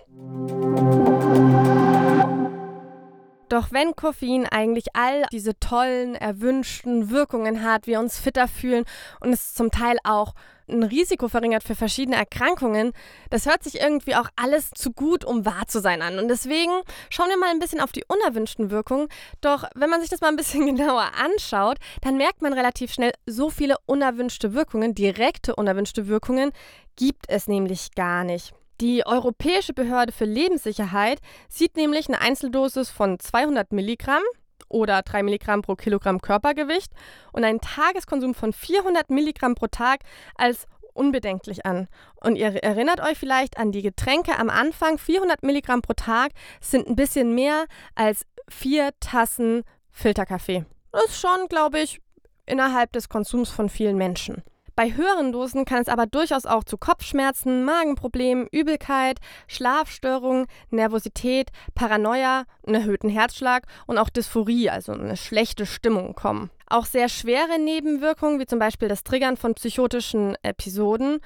Doch 3.52 3.74
wenn 3.74 3.96
Koffein 3.98 4.46
eigentlich 4.46 4.96
all 4.96 5.24
diese 5.32 5.60
tollen, 5.60 6.16
erwünschten 6.16 7.10
Wirkungen 7.10 7.64
hat, 7.64 7.86
wir 7.86 8.00
uns 8.00 8.18
fitter 8.18 8.48
fühlen 8.48 8.86
und 9.20 9.34
es 9.34 9.54
zum 9.54 9.72
Teil 9.72 9.98
auch 10.06 10.34
ein 10.72 10.84
Risiko 10.84 11.28
verringert 11.28 11.64
für 11.64 11.76
verschiedene 11.76 12.16
Erkrankungen, 12.16 12.94
das 13.30 13.46
hört 13.46 13.64
sich 13.64 13.82
irgendwie 13.82 14.16
auch 14.16 14.28
alles 14.36 14.72
zu 14.72 14.92
gut, 14.92 15.26
um 15.26 15.46
wahr 15.46 15.68
zu 15.68 15.82
sein 15.82 16.02
an. 16.02 16.20
Und 16.20 16.28
deswegen 16.28 16.72
schauen 17.10 17.30
wir 17.30 17.38
mal 17.38 17.50
ein 17.50 17.60
bisschen 17.60 17.82
auf 17.82 17.92
die 17.92 18.06
unerwünschten 18.08 18.72
Wirkungen. 18.72 19.08
Doch 19.42 19.66
wenn 19.76 19.90
man 19.90 20.02
sich 20.02 20.10
das 20.10 20.22
mal 20.22 20.30
ein 20.30 20.36
bisschen 20.36 20.66
genauer 20.76 21.12
anschaut, 21.18 21.78
dann 22.02 22.18
merkt 22.18 22.42
man 22.42 22.54
relativ 22.54 22.94
schnell, 22.94 23.12
so 23.26 23.50
viele 23.50 23.76
unerwünschte 23.86 24.54
Wirkungen, 24.54 24.96
direkte 24.96 25.56
unerwünschte 25.56 26.08
Wirkungen, 26.08 26.52
gibt 26.96 27.26
es 27.28 27.48
nämlich 27.48 27.94
gar 27.96 28.24
nicht. 28.24 28.54
Die 28.82 29.06
Europäische 29.06 29.74
Behörde 29.74 30.12
für 30.12 30.26
Lebenssicherheit 30.26 31.20
sieht 31.48 31.78
nämlich 31.78 32.08
eine 32.08 32.20
Einzeldosis 32.20 32.90
von 32.90 33.20
200 33.20 33.72
Milligramm 33.74 34.24
oder 34.72 35.02
3 35.02 35.24
Milligramm 35.24 35.62
pro 35.62 35.76
Kilogramm 35.76 36.22
Körpergewicht 36.22 36.92
und 37.32 37.44
einen 37.44 37.62
Tageskonsum 37.62 38.34
von 38.34 38.54
400 38.54 39.10
Milligramm 39.10 39.56
pro 39.56 39.68
Tag 39.68 40.02
als 40.36 40.66
unbedenklich 40.94 41.66
an. 41.66 41.88
Und 42.16 42.36
ihr 42.36 42.64
erinnert 42.64 43.00
euch 43.02 43.18
vielleicht 43.18 43.58
an 43.58 43.72
die 43.72 43.82
Getränke 43.82 44.38
am 44.38 44.50
Anfang. 44.50 44.98
400 44.98 45.44
Milligramm 45.44 45.82
pro 45.82 45.94
Tag 45.94 46.32
sind 46.60 46.88
ein 46.88 46.96
bisschen 46.96 47.34
mehr 47.36 47.66
als 47.96 48.26
vier 48.50 48.92
Tassen 49.00 49.64
Filterkaffee. 49.92 50.66
Das 50.92 51.06
ist 51.06 51.22
schon, 51.22 51.48
glaube 51.48 51.80
ich, 51.80 52.02
innerhalb 52.46 52.92
des 52.92 53.10
Konsums 53.10 53.50
von 53.50 53.70
vielen 53.70 53.98
Menschen. 53.98 54.44
Bei 54.76 54.94
höheren 54.94 55.32
Dosen 55.32 55.66
kann 55.66 55.82
es 55.82 55.90
aber 55.90 56.06
durchaus 56.06 56.46
auch 56.46 56.64
zu 56.64 56.78
Kopfschmerzen, 56.78 57.66
Magenproblemen, 57.66 58.48
Übelkeit, 58.52 59.20
Schlafstörungen, 59.48 60.46
Nervosität, 60.70 61.50
Paranoia, 61.76 62.46
einen 62.66 62.76
erhöhten 62.76 63.10
Herzschlag 63.10 63.68
und 63.86 63.98
auch 63.98 64.10
Dysphorie, 64.10 64.70
also 64.70 64.94
eine 64.94 65.18
schlechte 65.18 65.66
Stimmung 65.66 66.16
kommen. 66.16 66.50
Auch 66.68 66.86
sehr 66.86 67.10
schwere 67.10 67.60
Nebenwirkungen, 67.60 68.40
wie 68.40 68.46
zum 68.46 68.60
Beispiel 68.60 68.88
das 68.88 69.04
Triggern 69.04 69.36
von 69.36 69.56
psychotischen 69.56 70.36
Episoden 70.42 71.20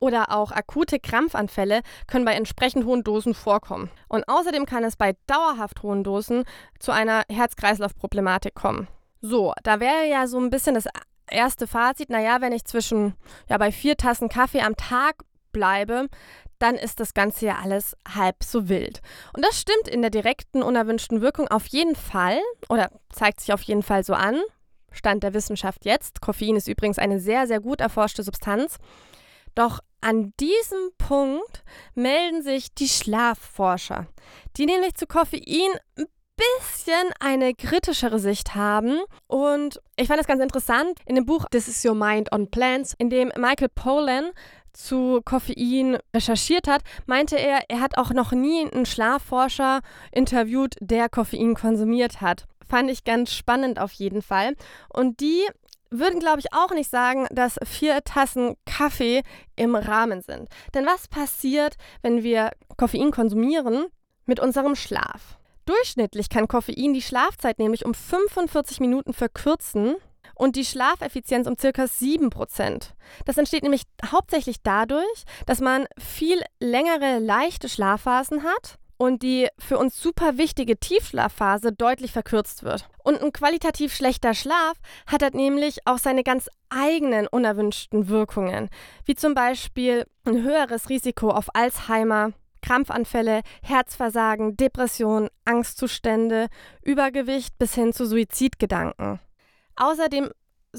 oder 0.00 0.32
auch 0.32 0.52
akute 0.52 0.98
Krampfanfälle 0.98 1.82
können 2.06 2.24
bei 2.24 2.34
entsprechend 2.34 2.84
hohen 2.84 3.04
Dosen 3.04 3.34
vorkommen. 3.34 3.90
Und 4.08 4.28
außerdem 4.28 4.64
kann 4.64 4.84
es 4.84 4.96
bei 4.96 5.14
dauerhaft 5.26 5.82
hohen 5.82 6.04
Dosen 6.04 6.44
zu 6.78 6.92
einer 6.92 7.24
Herz-Kreislauf-Problematik 7.30 8.54
kommen. 8.54 8.88
So, 9.20 9.52
da 9.64 9.80
wäre 9.80 10.08
ja 10.08 10.26
so 10.28 10.38
ein 10.38 10.50
bisschen 10.50 10.74
das 10.74 10.86
erste 11.30 11.66
Fazit, 11.66 12.10
naja, 12.10 12.40
wenn 12.40 12.52
ich 12.52 12.64
zwischen, 12.64 13.14
ja, 13.48 13.58
bei 13.58 13.72
vier 13.72 13.96
Tassen 13.96 14.28
Kaffee 14.28 14.60
am 14.60 14.76
Tag 14.76 15.16
bleibe, 15.52 16.08
dann 16.58 16.74
ist 16.74 17.00
das 17.00 17.14
Ganze 17.14 17.46
ja 17.46 17.58
alles 17.62 17.96
halb 18.14 18.42
so 18.42 18.68
wild. 18.68 19.00
Und 19.32 19.44
das 19.44 19.60
stimmt 19.60 19.88
in 19.88 20.02
der 20.02 20.10
direkten 20.10 20.62
unerwünschten 20.62 21.20
Wirkung 21.20 21.48
auf 21.48 21.66
jeden 21.66 21.94
Fall 21.94 22.38
oder 22.68 22.90
zeigt 23.10 23.40
sich 23.40 23.52
auf 23.52 23.62
jeden 23.62 23.82
Fall 23.82 24.04
so 24.04 24.14
an. 24.14 24.40
Stand 24.90 25.22
der 25.22 25.34
Wissenschaft 25.34 25.84
jetzt. 25.84 26.20
Koffein 26.20 26.56
ist 26.56 26.68
übrigens 26.68 26.98
eine 26.98 27.20
sehr, 27.20 27.46
sehr 27.46 27.60
gut 27.60 27.80
erforschte 27.80 28.22
Substanz. 28.22 28.78
Doch 29.54 29.80
an 30.00 30.32
diesem 30.40 30.90
Punkt 30.98 31.64
melden 31.94 32.42
sich 32.42 32.74
die 32.74 32.88
Schlafforscher, 32.88 34.06
die 34.56 34.66
nämlich 34.66 34.94
zu 34.94 35.06
Koffein 35.06 35.70
ein 35.96 36.06
bisschen 36.38 37.10
eine 37.20 37.54
kritischere 37.54 38.18
Sicht 38.18 38.54
haben. 38.54 39.00
Und 39.26 39.80
ich 39.96 40.08
fand 40.08 40.20
das 40.20 40.26
ganz 40.26 40.42
interessant 40.42 40.98
in 41.06 41.16
dem 41.16 41.26
Buch 41.26 41.44
This 41.50 41.68
is 41.68 41.84
Your 41.84 41.94
Mind 41.94 42.32
on 42.32 42.50
Plants, 42.50 42.94
in 42.96 43.10
dem 43.10 43.30
Michael 43.36 43.68
Pollan 43.68 44.30
zu 44.72 45.20
Koffein 45.24 45.98
recherchiert 46.14 46.68
hat, 46.68 46.82
meinte 47.06 47.36
er, 47.36 47.62
er 47.68 47.80
hat 47.80 47.98
auch 47.98 48.10
noch 48.10 48.32
nie 48.32 48.70
einen 48.70 48.86
Schlafforscher 48.86 49.80
interviewt, 50.12 50.76
der 50.80 51.08
Koffein 51.08 51.54
konsumiert 51.54 52.20
hat. 52.20 52.44
Fand 52.68 52.90
ich 52.90 53.04
ganz 53.04 53.32
spannend 53.32 53.80
auf 53.80 53.92
jeden 53.92 54.22
Fall. 54.22 54.54
Und 54.88 55.20
die 55.20 55.44
würden, 55.90 56.20
glaube 56.20 56.40
ich, 56.40 56.52
auch 56.52 56.70
nicht 56.72 56.90
sagen, 56.90 57.26
dass 57.30 57.58
vier 57.64 58.04
Tassen 58.04 58.56
Kaffee 58.66 59.22
im 59.56 59.74
Rahmen 59.74 60.20
sind. 60.20 60.48
Denn 60.74 60.86
was 60.86 61.08
passiert, 61.08 61.76
wenn 62.02 62.22
wir 62.22 62.50
Koffein 62.76 63.10
konsumieren 63.10 63.86
mit 64.26 64.38
unserem 64.38 64.76
Schlaf? 64.76 65.37
Durchschnittlich 65.68 66.30
kann 66.30 66.48
Koffein 66.48 66.94
die 66.94 67.02
Schlafzeit 67.02 67.58
nämlich 67.58 67.84
um 67.84 67.92
45 67.92 68.80
Minuten 68.80 69.12
verkürzen 69.12 69.96
und 70.34 70.56
die 70.56 70.64
Schlafeffizienz 70.64 71.46
um 71.46 71.58
circa 71.58 71.82
7%. 71.84 72.92
Das 73.26 73.36
entsteht 73.36 73.64
nämlich 73.64 73.82
hauptsächlich 74.10 74.62
dadurch, 74.62 75.24
dass 75.44 75.60
man 75.60 75.86
viel 75.98 76.40
längere 76.58 77.18
leichte 77.18 77.68
Schlafphasen 77.68 78.44
hat 78.44 78.78
und 78.96 79.22
die 79.22 79.48
für 79.58 79.76
uns 79.76 80.00
super 80.00 80.38
wichtige 80.38 80.78
Tiefschlafphase 80.78 81.70
deutlich 81.70 82.12
verkürzt 82.12 82.62
wird. 82.62 82.88
Und 83.04 83.20
ein 83.20 83.32
qualitativ 83.34 83.94
schlechter 83.94 84.32
Schlaf 84.32 84.78
hat 85.06 85.22
halt 85.22 85.34
nämlich 85.34 85.86
auch 85.86 85.98
seine 85.98 86.24
ganz 86.24 86.48
eigenen 86.70 87.26
unerwünschten 87.26 88.08
Wirkungen, 88.08 88.70
wie 89.04 89.16
zum 89.16 89.34
Beispiel 89.34 90.06
ein 90.24 90.42
höheres 90.42 90.88
Risiko 90.88 91.28
auf 91.28 91.54
Alzheimer, 91.54 92.32
Krampfanfälle, 92.68 93.40
Herzversagen, 93.62 94.58
Depression, 94.58 95.30
Angstzustände, 95.46 96.48
Übergewicht 96.82 97.58
bis 97.58 97.74
hin 97.74 97.94
zu 97.94 98.04
Suizidgedanken. 98.04 99.20
Außerdem 99.76 100.28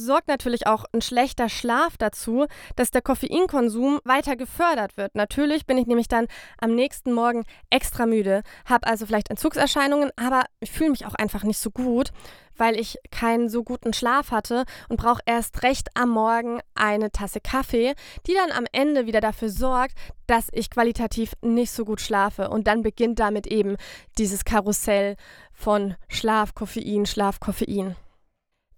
sorgt 0.05 0.27
natürlich 0.27 0.67
auch 0.67 0.85
ein 0.93 1.01
schlechter 1.01 1.49
Schlaf 1.49 1.97
dazu, 1.97 2.45
dass 2.75 2.91
der 2.91 3.01
Koffeinkonsum 3.01 3.99
weiter 4.03 4.35
gefördert 4.35 4.97
wird. 4.97 5.15
Natürlich 5.15 5.65
bin 5.65 5.77
ich 5.77 5.88
nämlich 5.88 6.07
dann 6.07 6.27
am 6.59 6.75
nächsten 6.75 7.13
Morgen 7.13 7.43
extra 7.69 8.05
müde, 8.05 8.43
habe 8.65 8.88
also 8.88 9.05
vielleicht 9.05 9.29
Entzugserscheinungen, 9.29 10.12
aber 10.15 10.43
ich 10.59 10.71
fühle 10.71 10.91
mich 10.91 11.05
auch 11.05 11.15
einfach 11.15 11.43
nicht 11.43 11.59
so 11.59 11.71
gut, 11.71 12.12
weil 12.59 12.79
ich 12.79 12.97
keinen 13.09 13.49
so 13.49 13.63
guten 13.63 13.93
Schlaf 13.93 14.31
hatte 14.31 14.65
und 14.89 14.97
brauche 14.97 15.21
erst 15.25 15.63
recht 15.63 15.89
am 15.95 16.09
Morgen 16.09 16.59
eine 16.75 17.12
Tasse 17.12 17.39
Kaffee, 17.39 17.93
die 18.27 18.33
dann 18.33 18.51
am 18.51 18.65
Ende 18.71 19.05
wieder 19.05 19.21
dafür 19.21 19.49
sorgt, 19.49 19.93
dass 20.27 20.49
ich 20.51 20.69
qualitativ 20.69 21.33
nicht 21.41 21.71
so 21.71 21.85
gut 21.85 22.01
schlafe. 22.01 22.49
Und 22.49 22.67
dann 22.67 22.83
beginnt 22.83 23.19
damit 23.19 23.47
eben 23.47 23.77
dieses 24.17 24.45
Karussell 24.45 25.15
von 25.53 25.95
Schlaf, 26.09 26.53
Koffein, 26.53 27.05
Schlaf, 27.05 27.39
Koffein. 27.39 27.95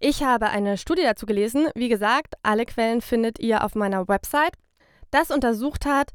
Ich 0.03 0.23
habe 0.23 0.49
eine 0.49 0.79
Studie 0.79 1.03
dazu 1.03 1.27
gelesen. 1.27 1.67
Wie 1.75 1.87
gesagt, 1.87 2.33
alle 2.41 2.65
Quellen 2.65 3.01
findet 3.01 3.37
ihr 3.37 3.63
auf 3.63 3.75
meiner 3.75 4.07
Website, 4.07 4.53
das 5.11 5.29
untersucht 5.29 5.85
hat, 5.85 6.09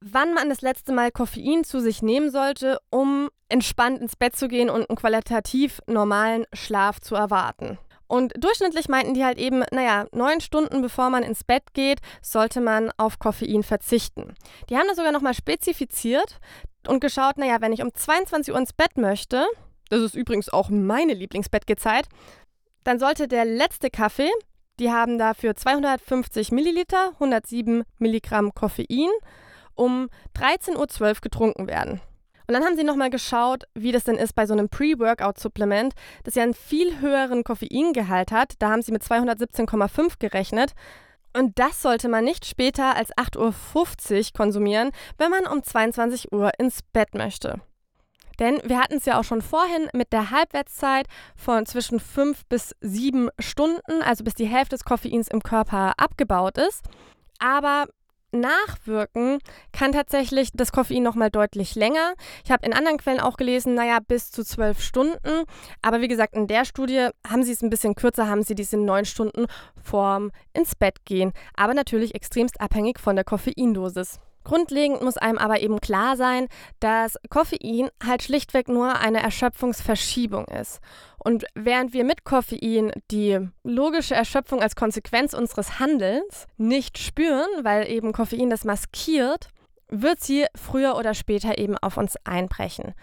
wann 0.00 0.34
man 0.34 0.48
das 0.48 0.60
letzte 0.60 0.92
Mal 0.92 1.12
Koffein 1.12 1.62
zu 1.62 1.78
sich 1.78 2.02
nehmen 2.02 2.32
sollte, 2.32 2.80
um 2.90 3.28
entspannt 3.48 4.00
ins 4.00 4.16
Bett 4.16 4.34
zu 4.34 4.48
gehen 4.48 4.68
und 4.68 4.90
einen 4.90 4.98
qualitativ 4.98 5.80
normalen 5.86 6.46
Schlaf 6.52 6.98
zu 6.98 7.14
erwarten. 7.14 7.78
Und 8.08 8.32
durchschnittlich 8.42 8.88
meinten 8.88 9.14
die 9.14 9.24
halt 9.24 9.38
eben, 9.38 9.62
naja, 9.70 10.06
neun 10.10 10.40
Stunden 10.40 10.82
bevor 10.82 11.08
man 11.08 11.22
ins 11.22 11.44
Bett 11.44 11.74
geht, 11.74 12.00
sollte 12.20 12.60
man 12.60 12.90
auf 12.96 13.20
Koffein 13.20 13.62
verzichten. 13.62 14.34
Die 14.68 14.76
haben 14.76 14.88
das 14.88 14.96
sogar 14.96 15.12
nochmal 15.12 15.34
spezifiziert 15.34 16.40
und 16.88 16.98
geschaut, 16.98 17.38
naja, 17.38 17.60
wenn 17.60 17.72
ich 17.72 17.82
um 17.82 17.94
22 17.94 18.52
Uhr 18.52 18.58
ins 18.58 18.72
Bett 18.72 18.96
möchte, 18.96 19.46
das 19.90 20.02
ist 20.02 20.14
übrigens 20.14 20.48
auch 20.48 20.68
meine 20.68 21.14
Lieblingsbettgehzeit, 21.14 22.08
dann 22.88 22.98
sollte 22.98 23.28
der 23.28 23.44
letzte 23.44 23.90
Kaffee, 23.90 24.30
die 24.80 24.90
haben 24.90 25.18
dafür 25.18 25.54
250 25.54 26.52
Milliliter, 26.52 27.10
107 27.14 27.82
Milligramm 27.98 28.54
Koffein, 28.54 29.10
um 29.74 30.08
13.12 30.34 31.00
Uhr 31.02 31.14
getrunken 31.20 31.66
werden. 31.66 32.00
Und 32.46 32.54
dann 32.54 32.64
haben 32.64 32.78
sie 32.78 32.84
nochmal 32.84 33.10
geschaut, 33.10 33.64
wie 33.74 33.92
das 33.92 34.04
denn 34.04 34.16
ist 34.16 34.34
bei 34.34 34.46
so 34.46 34.54
einem 34.54 34.70
Pre-Workout-Supplement, 34.70 35.92
das 36.24 36.34
ja 36.34 36.42
einen 36.42 36.54
viel 36.54 36.98
höheren 37.00 37.44
Koffeingehalt 37.44 38.32
hat. 38.32 38.54
Da 38.58 38.70
haben 38.70 38.80
sie 38.80 38.92
mit 38.92 39.02
217,5 39.02 40.14
gerechnet. 40.18 40.72
Und 41.36 41.58
das 41.58 41.82
sollte 41.82 42.08
man 42.08 42.24
nicht 42.24 42.46
später 42.46 42.96
als 42.96 43.12
8.50 43.18 44.16
Uhr 44.16 44.24
konsumieren, 44.34 44.92
wenn 45.18 45.30
man 45.30 45.46
um 45.46 45.62
22 45.62 46.32
Uhr 46.32 46.52
ins 46.58 46.82
Bett 46.82 47.14
möchte. 47.14 47.60
Denn 48.38 48.60
wir 48.64 48.78
hatten 48.78 48.96
es 48.96 49.04
ja 49.04 49.18
auch 49.18 49.24
schon 49.24 49.42
vorhin 49.42 49.88
mit 49.92 50.12
der 50.12 50.30
Halbwertszeit 50.30 51.06
von 51.36 51.66
zwischen 51.66 52.00
5 52.00 52.46
bis 52.46 52.74
7 52.80 53.30
Stunden, 53.38 54.02
also 54.02 54.24
bis 54.24 54.34
die 54.34 54.46
Hälfte 54.46 54.76
des 54.76 54.84
Koffeins 54.84 55.28
im 55.28 55.42
Körper 55.42 55.94
abgebaut 55.96 56.58
ist. 56.58 56.84
Aber 57.38 57.86
nachwirken 58.30 59.38
kann 59.72 59.92
tatsächlich 59.92 60.50
das 60.52 60.72
Koffein 60.72 61.02
nochmal 61.02 61.30
deutlich 61.30 61.74
länger. 61.74 62.14
Ich 62.44 62.50
habe 62.50 62.66
in 62.66 62.74
anderen 62.74 62.98
Quellen 62.98 63.20
auch 63.20 63.36
gelesen, 63.36 63.74
naja, 63.74 63.98
bis 64.06 64.30
zu 64.30 64.44
zwölf 64.44 64.80
Stunden. 64.80 65.44
Aber 65.82 66.00
wie 66.00 66.08
gesagt, 66.08 66.34
in 66.34 66.46
der 66.46 66.64
Studie 66.64 67.08
haben 67.26 67.42
sie 67.42 67.52
es 67.52 67.62
ein 67.62 67.70
bisschen 67.70 67.94
kürzer, 67.94 68.28
haben 68.28 68.42
sie 68.42 68.54
diese 68.54 68.76
neun 68.76 69.04
Stunden 69.04 69.46
vorm 69.82 70.30
ins 70.52 70.74
Bett 70.74 71.04
gehen. 71.04 71.32
Aber 71.56 71.74
natürlich 71.74 72.14
extremst 72.14 72.60
abhängig 72.60 72.98
von 73.00 73.16
der 73.16 73.24
Koffeindosis. 73.24 74.20
Grundlegend 74.48 75.02
muss 75.02 75.18
einem 75.18 75.36
aber 75.36 75.60
eben 75.60 75.78
klar 75.78 76.16
sein, 76.16 76.48
dass 76.80 77.18
Koffein 77.28 77.90
halt 78.02 78.22
schlichtweg 78.22 78.68
nur 78.68 78.96
eine 78.98 79.22
Erschöpfungsverschiebung 79.22 80.46
ist. 80.46 80.80
Und 81.18 81.44
während 81.54 81.92
wir 81.92 82.02
mit 82.02 82.24
Koffein 82.24 82.90
die 83.10 83.46
logische 83.62 84.14
Erschöpfung 84.14 84.62
als 84.62 84.74
Konsequenz 84.74 85.34
unseres 85.34 85.78
Handelns 85.80 86.46
nicht 86.56 86.96
spüren, 86.96 87.46
weil 87.60 87.90
eben 87.90 88.14
Koffein 88.14 88.48
das 88.48 88.64
maskiert, 88.64 89.50
wird 89.88 90.20
sie 90.20 90.46
früher 90.54 90.96
oder 90.96 91.12
später 91.12 91.58
eben 91.58 91.76
auf 91.76 91.98
uns 91.98 92.16
einbrechen. 92.24 92.94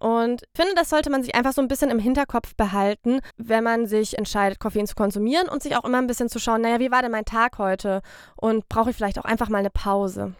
Und 0.00 0.42
ich 0.42 0.60
finde, 0.60 0.74
das 0.74 0.90
sollte 0.90 1.10
man 1.10 1.22
sich 1.22 1.36
einfach 1.36 1.52
so 1.52 1.62
ein 1.62 1.68
bisschen 1.68 1.90
im 1.90 2.00
Hinterkopf 2.00 2.56
behalten, 2.56 3.20
wenn 3.36 3.62
man 3.62 3.86
sich 3.86 4.18
entscheidet, 4.18 4.58
Koffein 4.58 4.88
zu 4.88 4.96
konsumieren 4.96 5.48
und 5.48 5.62
sich 5.62 5.76
auch 5.76 5.84
immer 5.84 5.98
ein 5.98 6.08
bisschen 6.08 6.28
zu 6.28 6.40
schauen, 6.40 6.62
naja, 6.62 6.80
wie 6.80 6.90
war 6.90 7.02
denn 7.02 7.12
mein 7.12 7.24
Tag 7.24 7.58
heute? 7.58 8.02
Und 8.34 8.68
brauche 8.68 8.90
ich 8.90 8.96
vielleicht 8.96 9.20
auch 9.20 9.24
einfach 9.24 9.48
mal 9.48 9.58
eine 9.58 9.70
Pause? 9.70 10.34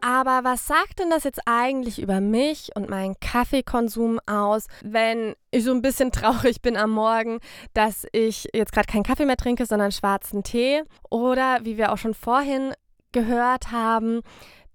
Aber 0.00 0.44
was 0.44 0.66
sagt 0.66 0.98
denn 0.98 1.10
das 1.10 1.24
jetzt 1.24 1.42
eigentlich 1.46 2.00
über 2.00 2.20
mich 2.20 2.70
und 2.74 2.88
meinen 2.88 3.20
Kaffeekonsum 3.20 4.18
aus, 4.26 4.66
wenn 4.82 5.34
ich 5.50 5.64
so 5.64 5.72
ein 5.72 5.82
bisschen 5.82 6.10
traurig 6.12 6.62
bin 6.62 6.76
am 6.76 6.90
Morgen, 6.90 7.40
dass 7.74 8.06
ich 8.12 8.48
jetzt 8.54 8.72
gerade 8.72 8.90
keinen 8.90 9.02
Kaffee 9.02 9.26
mehr 9.26 9.36
trinke, 9.36 9.66
sondern 9.66 9.92
schwarzen 9.92 10.42
Tee? 10.42 10.82
Oder 11.10 11.58
wie 11.64 11.76
wir 11.76 11.92
auch 11.92 11.98
schon 11.98 12.14
vorhin 12.14 12.72
gehört 13.12 13.72
haben, 13.72 14.22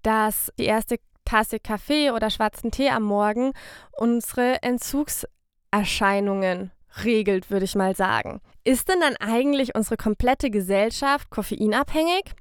dass 0.02 0.52
die 0.58 0.66
erste 0.66 0.98
Tasse 1.24 1.58
Kaffee 1.60 2.10
oder 2.10 2.28
schwarzen 2.30 2.70
Tee 2.70 2.90
am 2.90 3.02
Morgen 3.02 3.52
unsere 3.92 4.62
Entzugserscheinungen 4.62 6.70
regelt, 7.04 7.50
würde 7.50 7.64
ich 7.64 7.74
mal 7.74 7.96
sagen. 7.96 8.40
Ist 8.64 8.88
denn 8.88 9.00
dann 9.00 9.16
eigentlich 9.16 9.74
unsere 9.74 9.96
komplette 9.96 10.50
Gesellschaft 10.50 11.30
koffeinabhängig? 11.30 12.34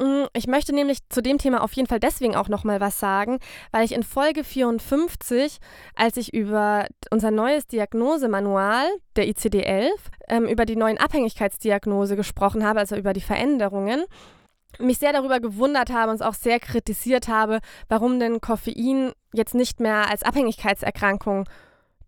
Mm, 0.00 0.24
ich 0.32 0.48
möchte 0.48 0.74
nämlich 0.74 0.98
zu 1.10 1.22
dem 1.22 1.38
Thema 1.38 1.62
auf 1.62 1.74
jeden 1.74 1.86
Fall 1.86 2.00
deswegen 2.00 2.34
auch 2.34 2.48
noch 2.48 2.64
mal 2.64 2.80
was 2.80 2.98
sagen, 2.98 3.38
weil 3.70 3.84
ich 3.84 3.92
in 3.92 4.02
Folge 4.02 4.42
54, 4.42 5.58
als 5.94 6.16
ich 6.16 6.34
über 6.34 6.86
unser 7.10 7.30
neues 7.30 7.66
Diagnosemanual 7.66 8.86
der 9.14 9.28
ICD-11, 9.28 9.90
ähm, 10.28 10.46
über 10.46 10.64
die 10.64 10.76
neuen 10.76 10.98
Abhängigkeitsdiagnose 10.98 12.16
gesprochen 12.16 12.66
habe, 12.66 12.80
also 12.80 12.96
über 12.96 13.12
die 13.12 13.20
Veränderungen, 13.20 14.04
mich 14.78 14.98
sehr 14.98 15.12
darüber 15.12 15.38
gewundert 15.38 15.90
habe 15.90 16.10
und 16.10 16.22
auch 16.22 16.34
sehr 16.34 16.58
kritisiert 16.58 17.28
habe, 17.28 17.60
warum 17.88 18.18
denn 18.18 18.40
Koffein 18.40 19.12
jetzt 19.32 19.54
nicht 19.54 19.78
mehr 19.78 20.10
als 20.10 20.22
Abhängigkeitserkrankung 20.22 21.44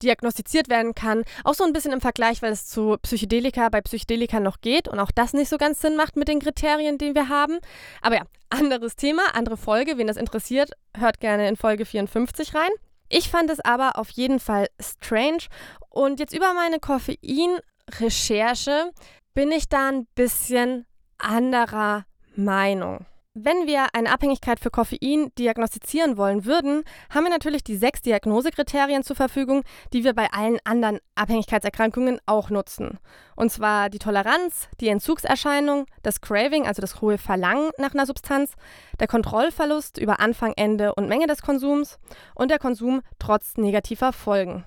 diagnostiziert 0.03 0.69
werden 0.69 0.95
kann. 0.95 1.25
Auch 1.45 1.55
so 1.55 1.65
ein 1.65 1.73
bisschen 1.73 1.93
im 1.93 2.01
Vergleich, 2.01 2.43
weil 2.43 2.53
es 2.53 2.67
zu 2.67 2.97
Psychedelika 3.03 3.69
bei 3.69 3.81
Psychedelika 3.81 4.41
noch 4.41 4.61
geht 4.61 4.89
und 4.89 4.99
auch 4.99 5.11
das 5.11 5.33
nicht 5.33 5.49
so 5.49 5.59
ganz 5.59 5.81
Sinn 5.81 5.97
macht 5.97 6.17
mit 6.17 6.29
den 6.29 6.41
Kriterien, 6.41 6.99
die 6.99 7.15
wir 7.15 7.29
haben. 7.29 7.59
Aber 8.01 8.17
ja, 8.17 8.23
anderes 8.51 8.97
Thema, 8.97 9.23
andere 9.35 9.57
Folge. 9.57 9.99
Wen 9.99 10.07
das 10.07 10.17
interessiert, 10.17 10.73
hört 10.97 11.21
gerne 11.21 11.49
in 11.49 11.57
Folge 11.57 11.87
54 11.87 12.55
rein. 12.55 12.71
Ich 13.09 13.31
fand 13.31 13.51
es 13.51 13.61
aber 13.61 13.99
auf 13.99 14.11
jeden 14.11 14.41
Fall 14.41 14.69
strange. 14.81 15.45
Und 15.91 16.21
jetzt 16.21 16.35
über 16.35 16.55
meine 16.55 16.81
Koffein-Recherche 16.81 18.91
bin 19.35 19.53
ich 19.53 19.69
da 19.69 19.89
ein 19.89 20.07
bisschen 20.15 20.87
anderer 21.19 22.07
Meinung. 22.35 23.07
Wenn 23.35 23.67
wir 23.67 23.87
eine 23.95 24.13
Abhängigkeit 24.13 24.61
für 24.61 24.69
Koffein 24.69 25.33
diagnostizieren 25.39 26.19
wollen 26.19 26.45
würden, 26.45 26.85
haben 27.09 27.25
wir 27.25 27.31
natürlich 27.31 27.65
die 27.65 27.79
sechs 27.79 28.03
Diagnosekriterien 28.03 29.03
zur 29.05 29.17
Verfügung, 29.17 29.63
die 29.95 30.05
wir 30.05 30.13
bei 30.13 30.31
allen 30.31 30.59
anderen 30.65 30.99
Abhängigkeitserkrankungen 31.15 32.21
auch 32.27 32.51
nutzen. 32.51 32.99
Und 33.35 33.51
zwar 33.51 33.89
die 33.89 33.99
Toleranz, 33.99 34.69
die 34.83 34.89
Entzugserscheinung, 34.89 35.87
das 36.03 36.21
Craving, 36.21 36.67
also 36.67 36.83
das 36.83 37.01
hohe 37.01 37.17
Verlangen 37.17 37.71
nach 37.79 37.95
einer 37.95 38.05
Substanz, 38.05 38.53
der 39.01 39.09
Kontrollverlust 39.09 39.97
über 39.97 40.21
Anfang, 40.21 40.53
Ende 40.55 40.95
und 40.95 41.09
Menge 41.09 41.27
des 41.27 41.41
Konsums 41.41 41.99
und 42.35 42.51
der 42.51 42.59
Konsum 42.59 43.01
trotz 43.19 43.57
negativer 43.57 44.13
Folgen. 44.13 44.67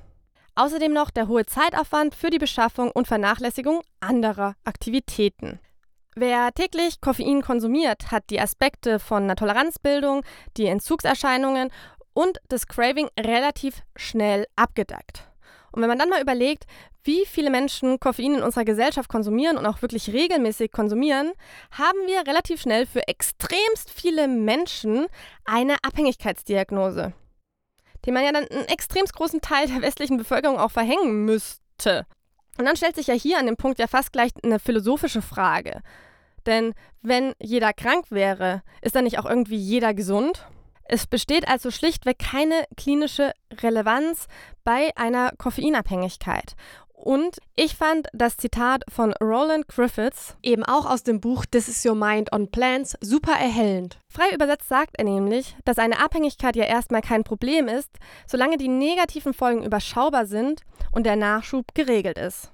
Außerdem 0.55 0.91
noch 0.91 1.11
der 1.11 1.27
hohe 1.27 1.45
Zeitaufwand 1.45 2.15
für 2.15 2.31
die 2.31 2.39
Beschaffung 2.39 2.89
und 2.89 3.07
Vernachlässigung 3.07 3.81
anderer 3.99 4.55
Aktivitäten. 4.63 5.59
Wer 6.17 6.53
täglich 6.53 7.01
Koffein 7.01 7.41
konsumiert, 7.41 8.09
hat 8.09 8.29
die 8.29 8.39
Aspekte 8.39 8.99
von 8.99 9.23
einer 9.23 9.35
Toleranzbildung, 9.35 10.23
die 10.55 10.67
Entzugserscheinungen 10.67 11.71
und 12.13 12.39
das 12.47 12.67
Craving 12.67 13.09
relativ 13.19 13.81
schnell 13.97 14.45
abgedeckt. 14.55 15.29
Und 15.73 15.81
wenn 15.81 15.89
man 15.89 15.99
dann 15.99 16.07
mal 16.07 16.21
überlegt, 16.21 16.67
wie 17.03 17.25
viele 17.25 17.49
Menschen 17.49 17.99
Koffein 17.99 18.35
in 18.35 18.43
unserer 18.43 18.63
Gesellschaft 18.63 19.09
konsumieren 19.09 19.57
und 19.57 19.65
auch 19.65 19.81
wirklich 19.81 20.13
regelmäßig 20.13 20.71
konsumieren, 20.71 21.33
haben 21.71 21.99
wir 22.07 22.25
relativ 22.25 22.61
schnell 22.61 22.85
für 22.85 23.05
extremst 23.09 23.91
viele 23.93 24.29
Menschen 24.29 25.07
eine 25.43 25.75
Abhängigkeitsdiagnose, 25.83 27.11
die 28.05 28.11
man 28.11 28.23
ja 28.23 28.31
dann 28.31 28.47
einen 28.47 28.69
extremst 28.69 29.13
großen 29.13 29.41
Teil 29.41 29.67
der 29.67 29.81
westlichen 29.81 30.15
Bevölkerung 30.15 30.59
auch 30.59 30.71
verhängen 30.71 31.25
müsste. 31.25 32.05
Und 32.57 32.63
dann 32.63 32.77
stellt 32.77 32.95
sich 32.95 33.07
ja 33.07 33.13
hier 33.13 33.37
an 33.37 33.47
dem 33.47 33.57
Punkt 33.57 33.79
ja 33.79 33.87
fast 33.87 34.13
gleich 34.13 34.31
eine 34.41 34.59
philosophische 34.59 35.21
Frage. 35.21 35.81
Denn 36.45 36.73
wenn 37.01 37.33
jeder 37.39 37.73
krank 37.73 38.05
wäre, 38.09 38.61
ist 38.81 38.95
dann 38.95 39.03
nicht 39.03 39.19
auch 39.19 39.25
irgendwie 39.25 39.57
jeder 39.57 39.93
gesund? 39.93 40.47
Es 40.87 41.07
besteht 41.07 41.47
also 41.47 41.71
schlichtweg 41.71 42.19
keine 42.19 42.65
klinische 42.77 43.33
Relevanz 43.61 44.27
bei 44.63 44.91
einer 44.95 45.31
Koffeinabhängigkeit. 45.37 46.55
Und 46.93 47.37
ich 47.55 47.75
fand 47.75 48.07
das 48.13 48.37
Zitat 48.37 48.83
von 48.89 49.13
Roland 49.21 49.67
Griffiths, 49.67 50.37
eben 50.41 50.63
auch 50.63 50.85
aus 50.85 51.03
dem 51.03 51.19
Buch 51.19 51.45
This 51.45 51.67
is 51.67 51.85
Your 51.85 51.95
Mind 51.95 52.31
on 52.33 52.49
Plants, 52.49 52.95
super 53.01 53.33
erhellend. 53.33 53.99
Frei 54.09 54.33
übersetzt 54.33 54.69
sagt 54.69 54.97
er 54.97 55.03
nämlich, 55.03 55.55
dass 55.65 55.77
eine 55.77 55.99
Abhängigkeit 55.99 56.55
ja 56.55 56.63
erstmal 56.63 57.01
kein 57.01 57.23
Problem 57.23 57.67
ist, 57.67 57.89
solange 58.27 58.57
die 58.57 58.69
negativen 58.69 59.33
Folgen 59.33 59.63
überschaubar 59.63 60.25
sind 60.25 60.61
und 60.91 61.05
der 61.05 61.15
Nachschub 61.15 61.75
geregelt 61.75 62.17
ist. 62.17 62.51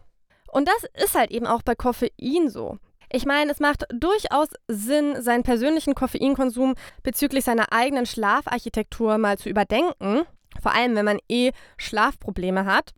Und 0.51 0.67
das 0.67 1.03
ist 1.05 1.15
halt 1.15 1.31
eben 1.31 1.47
auch 1.47 1.61
bei 1.61 1.75
Koffein 1.75 2.49
so. 2.49 2.77
Ich 3.13 3.25
meine, 3.25 3.51
es 3.51 3.59
macht 3.59 3.83
durchaus 3.93 4.47
Sinn, 4.69 5.21
seinen 5.21 5.43
persönlichen 5.43 5.95
Koffeinkonsum 5.95 6.75
bezüglich 7.03 7.43
seiner 7.43 7.73
eigenen 7.73 8.05
Schlafarchitektur 8.05 9.17
mal 9.17 9.37
zu 9.37 9.49
überdenken, 9.49 10.21
vor 10.61 10.73
allem 10.73 10.95
wenn 10.95 11.03
man 11.03 11.19
eh 11.27 11.51
Schlafprobleme 11.77 12.65
hat. 12.65 12.91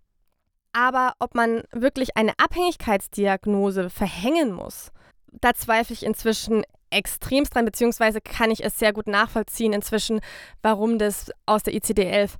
Aber 0.71 1.13
ob 1.17 1.33
man 1.33 1.63
wirklich 1.71 2.15
eine 2.15 2.33
Abhängigkeitsdiagnose 2.37 3.89
verhängen 3.89 4.51
muss, 4.53 4.91
da 5.31 5.55
zweifle 5.55 5.95
ich 5.95 6.05
inzwischen 6.05 6.63
extremst 6.91 7.55
dran, 7.55 7.65
beziehungsweise 7.65 8.21
kann 8.21 8.51
ich 8.51 8.63
es 8.63 8.77
sehr 8.77 8.93
gut 8.93 9.07
nachvollziehen 9.07 9.73
inzwischen, 9.73 10.21
warum 10.61 10.99
das 10.99 11.31
aus 11.47 11.63
der 11.63 11.73
ICD-11 11.73 12.33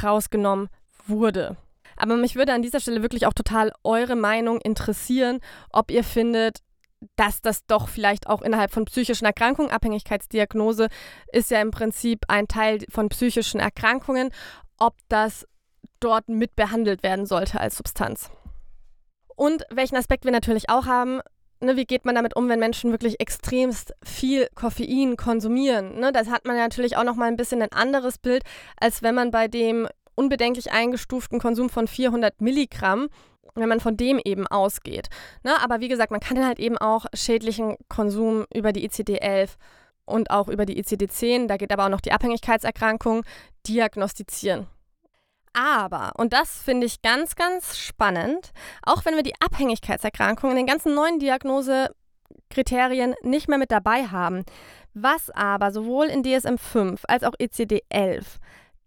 rausgenommen 0.00 0.68
wurde. 1.08 1.56
Aber 1.96 2.16
mich 2.16 2.36
würde 2.36 2.52
an 2.52 2.62
dieser 2.62 2.78
Stelle 2.78 3.02
wirklich 3.02 3.26
auch 3.26 3.32
total 3.32 3.72
eure 3.82 4.16
Meinung 4.16 4.60
interessieren, 4.60 5.40
ob 5.72 5.90
ihr 5.90 6.04
findet, 6.04 6.58
dass 7.16 7.40
das 7.40 7.64
doch 7.66 7.88
vielleicht 7.88 8.26
auch 8.26 8.42
innerhalb 8.42 8.72
von 8.72 8.84
psychischen 8.84 9.24
Erkrankungen, 9.24 9.70
Abhängigkeitsdiagnose 9.70 10.88
ist 11.32 11.50
ja 11.50 11.60
im 11.60 11.70
Prinzip 11.70 12.24
ein 12.28 12.48
Teil 12.48 12.84
von 12.88 13.08
psychischen 13.08 13.60
Erkrankungen, 13.60 14.30
ob 14.78 14.94
das 15.08 15.46
dort 16.00 16.28
mit 16.28 16.56
behandelt 16.56 17.02
werden 17.02 17.26
sollte 17.26 17.60
als 17.60 17.76
Substanz. 17.76 18.30
Und 19.34 19.64
welchen 19.70 19.96
Aspekt 19.96 20.24
wir 20.24 20.32
natürlich 20.32 20.70
auch 20.70 20.86
haben, 20.86 21.20
ne, 21.60 21.76
wie 21.76 21.84
geht 21.84 22.04
man 22.04 22.14
damit 22.14 22.36
um, 22.36 22.48
wenn 22.48 22.58
Menschen 22.58 22.90
wirklich 22.90 23.20
extremst 23.20 23.94
viel 24.02 24.48
Koffein 24.54 25.16
konsumieren? 25.16 25.98
Ne? 25.98 26.12
Das 26.12 26.30
hat 26.30 26.46
man 26.46 26.56
natürlich 26.56 26.96
auch 26.96 27.04
nochmal 27.04 27.28
ein 27.28 27.36
bisschen 27.36 27.62
ein 27.62 27.72
anderes 27.72 28.18
Bild, 28.18 28.42
als 28.80 29.02
wenn 29.02 29.14
man 29.14 29.30
bei 29.30 29.48
dem 29.48 29.88
unbedenklich 30.16 30.72
eingestuften 30.72 31.38
Konsum 31.38 31.70
von 31.70 31.86
400 31.86 32.40
Milligramm 32.40 33.08
wenn 33.56 33.68
man 33.68 33.80
von 33.80 33.96
dem 33.96 34.20
eben 34.24 34.46
ausgeht. 34.46 35.08
Ne? 35.42 35.54
Aber 35.62 35.80
wie 35.80 35.88
gesagt, 35.88 36.10
man 36.10 36.20
kann 36.20 36.36
dann 36.36 36.46
halt 36.46 36.58
eben 36.58 36.78
auch 36.78 37.06
schädlichen 37.14 37.76
Konsum 37.88 38.44
über 38.54 38.72
die 38.72 38.88
ICD-11 38.88 39.56
und 40.04 40.30
auch 40.30 40.48
über 40.48 40.66
die 40.66 40.80
ICD-10, 40.80 41.48
da 41.48 41.56
geht 41.56 41.72
aber 41.72 41.86
auch 41.86 41.90
noch 41.90 42.00
die 42.00 42.12
Abhängigkeitserkrankung, 42.12 43.24
diagnostizieren. 43.66 44.66
Aber, 45.52 46.12
und 46.16 46.32
das 46.32 46.62
finde 46.62 46.86
ich 46.86 47.02
ganz, 47.02 47.34
ganz 47.34 47.78
spannend, 47.78 48.52
auch 48.82 49.04
wenn 49.04 49.16
wir 49.16 49.22
die 49.22 49.40
Abhängigkeitserkrankung 49.40 50.50
in 50.50 50.56
den 50.56 50.66
ganzen 50.66 50.94
neuen 50.94 51.18
Diagnosekriterien 51.18 53.14
nicht 53.22 53.48
mehr 53.48 53.58
mit 53.58 53.72
dabei 53.72 54.06
haben, 54.06 54.44
was 54.92 55.30
aber 55.30 55.72
sowohl 55.72 56.06
in 56.06 56.22
DSM-5 56.22 57.00
als 57.08 57.24
auch 57.24 57.32
ICD-11 57.40 58.24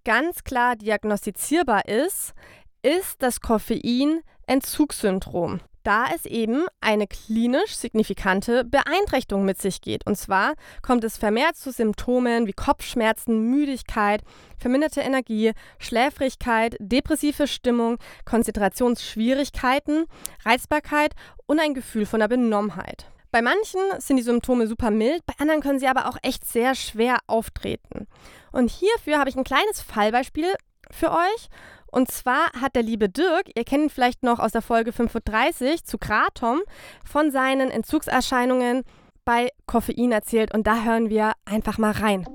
ganz 0.04 0.44
klar 0.44 0.76
diagnostizierbar 0.76 1.88
ist, 1.88 2.34
ist 2.82 3.22
das 3.22 3.42
Koffein-Entzugssyndrom 3.42 5.62
da 5.84 6.08
es 6.14 6.26
eben 6.26 6.66
eine 6.82 7.08
klinisch 7.08 7.76
signifikante 7.76 8.64
Beeinträchtigung 8.64 9.46
mit 9.46 9.62
sich 9.62 9.82
geht. 9.82 10.06
Und 10.06 10.18
zwar 10.18 10.54
kommt 10.82 11.04
es 11.04 11.18
vermehrt 11.18 11.56
zu 11.56 11.72
Symptomen 11.72 12.48
wie 12.48 12.54
Kopfschmerzen, 12.54 13.50
Müdigkeit, 13.50 14.22
verminderte 14.58 15.02
Energie, 15.02 15.54
Schläfrigkeit, 15.80 16.76
depressive 16.80 17.48
Stimmung, 17.48 17.98
Konzentrationsschwierigkeiten, 18.26 20.06
Reizbarkeit 20.46 21.14
und 21.48 21.60
ein 21.60 21.74
Gefühl 21.74 22.06
von 22.06 22.20
der 22.20 22.28
Benommenheit. 22.28 23.10
Bei 23.32 23.42
manchen 23.42 23.82
sind 24.00 24.18
die 24.18 24.24
Symptome 24.24 24.66
super 24.66 24.90
mild, 24.90 25.24
bei 25.26 25.34
anderen 25.38 25.62
können 25.62 25.80
sie 25.80 25.88
aber 25.88 26.08
auch 26.08 26.18
echt 26.24 26.46
sehr 26.46 26.74
schwer 26.74 27.20
auftreten. 27.28 28.08
Und 28.52 28.72
hierfür 28.72 29.20
habe 29.20 29.30
ich 29.30 29.36
ein 29.36 29.44
kleines 29.44 29.82
Fallbeispiel 29.82 30.52
für 30.90 31.12
euch. 31.12 31.50
Und 31.92 32.12
zwar 32.12 32.52
hat 32.60 32.76
der 32.76 32.84
liebe 32.84 33.10
Dirk, 33.10 33.50
ihr 33.56 33.64
kennt 33.64 33.84
ihn 33.84 33.90
vielleicht 33.90 34.24
noch 34.24 34.40
aus 34.40 34.52
der 34.52 34.62
Folge 34.62 34.92
35 34.92 35.84
zu 35.84 35.98
Kratom, 35.98 36.62
von 37.04 37.32
seinen 37.32 37.72
Entzugserscheinungen 37.72 38.84
bei 39.26 39.50
Koffein 39.68 40.12
erzählt. 40.12 40.54
Und 40.54 40.66
da 40.66 40.84
hören 40.84 41.10
wir 41.10 41.34
einfach 41.46 41.78
mal 41.78 41.92
rein. 41.92 42.28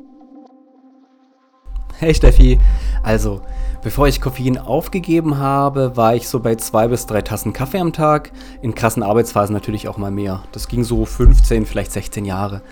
Hey 2.00 2.14
Steffi, 2.14 2.58
also 3.02 3.40
bevor 3.82 4.08
ich 4.08 4.20
Koffein 4.20 4.58
aufgegeben 4.58 5.38
habe, 5.38 5.96
war 5.96 6.14
ich 6.14 6.28
so 6.28 6.40
bei 6.40 6.56
zwei 6.56 6.88
bis 6.88 7.06
drei 7.06 7.22
Tassen 7.22 7.52
Kaffee 7.52 7.78
am 7.78 7.92
Tag, 7.92 8.32
in 8.62 8.74
krassen 8.74 9.02
Arbeitsphasen 9.02 9.54
natürlich 9.54 9.88
auch 9.88 9.96
mal 9.96 10.10
mehr. 10.10 10.42
Das 10.52 10.68
ging 10.68 10.84
so 10.84 11.04
15, 11.04 11.66
vielleicht 11.66 11.92
16 11.92 12.24
Jahre. 12.24 12.62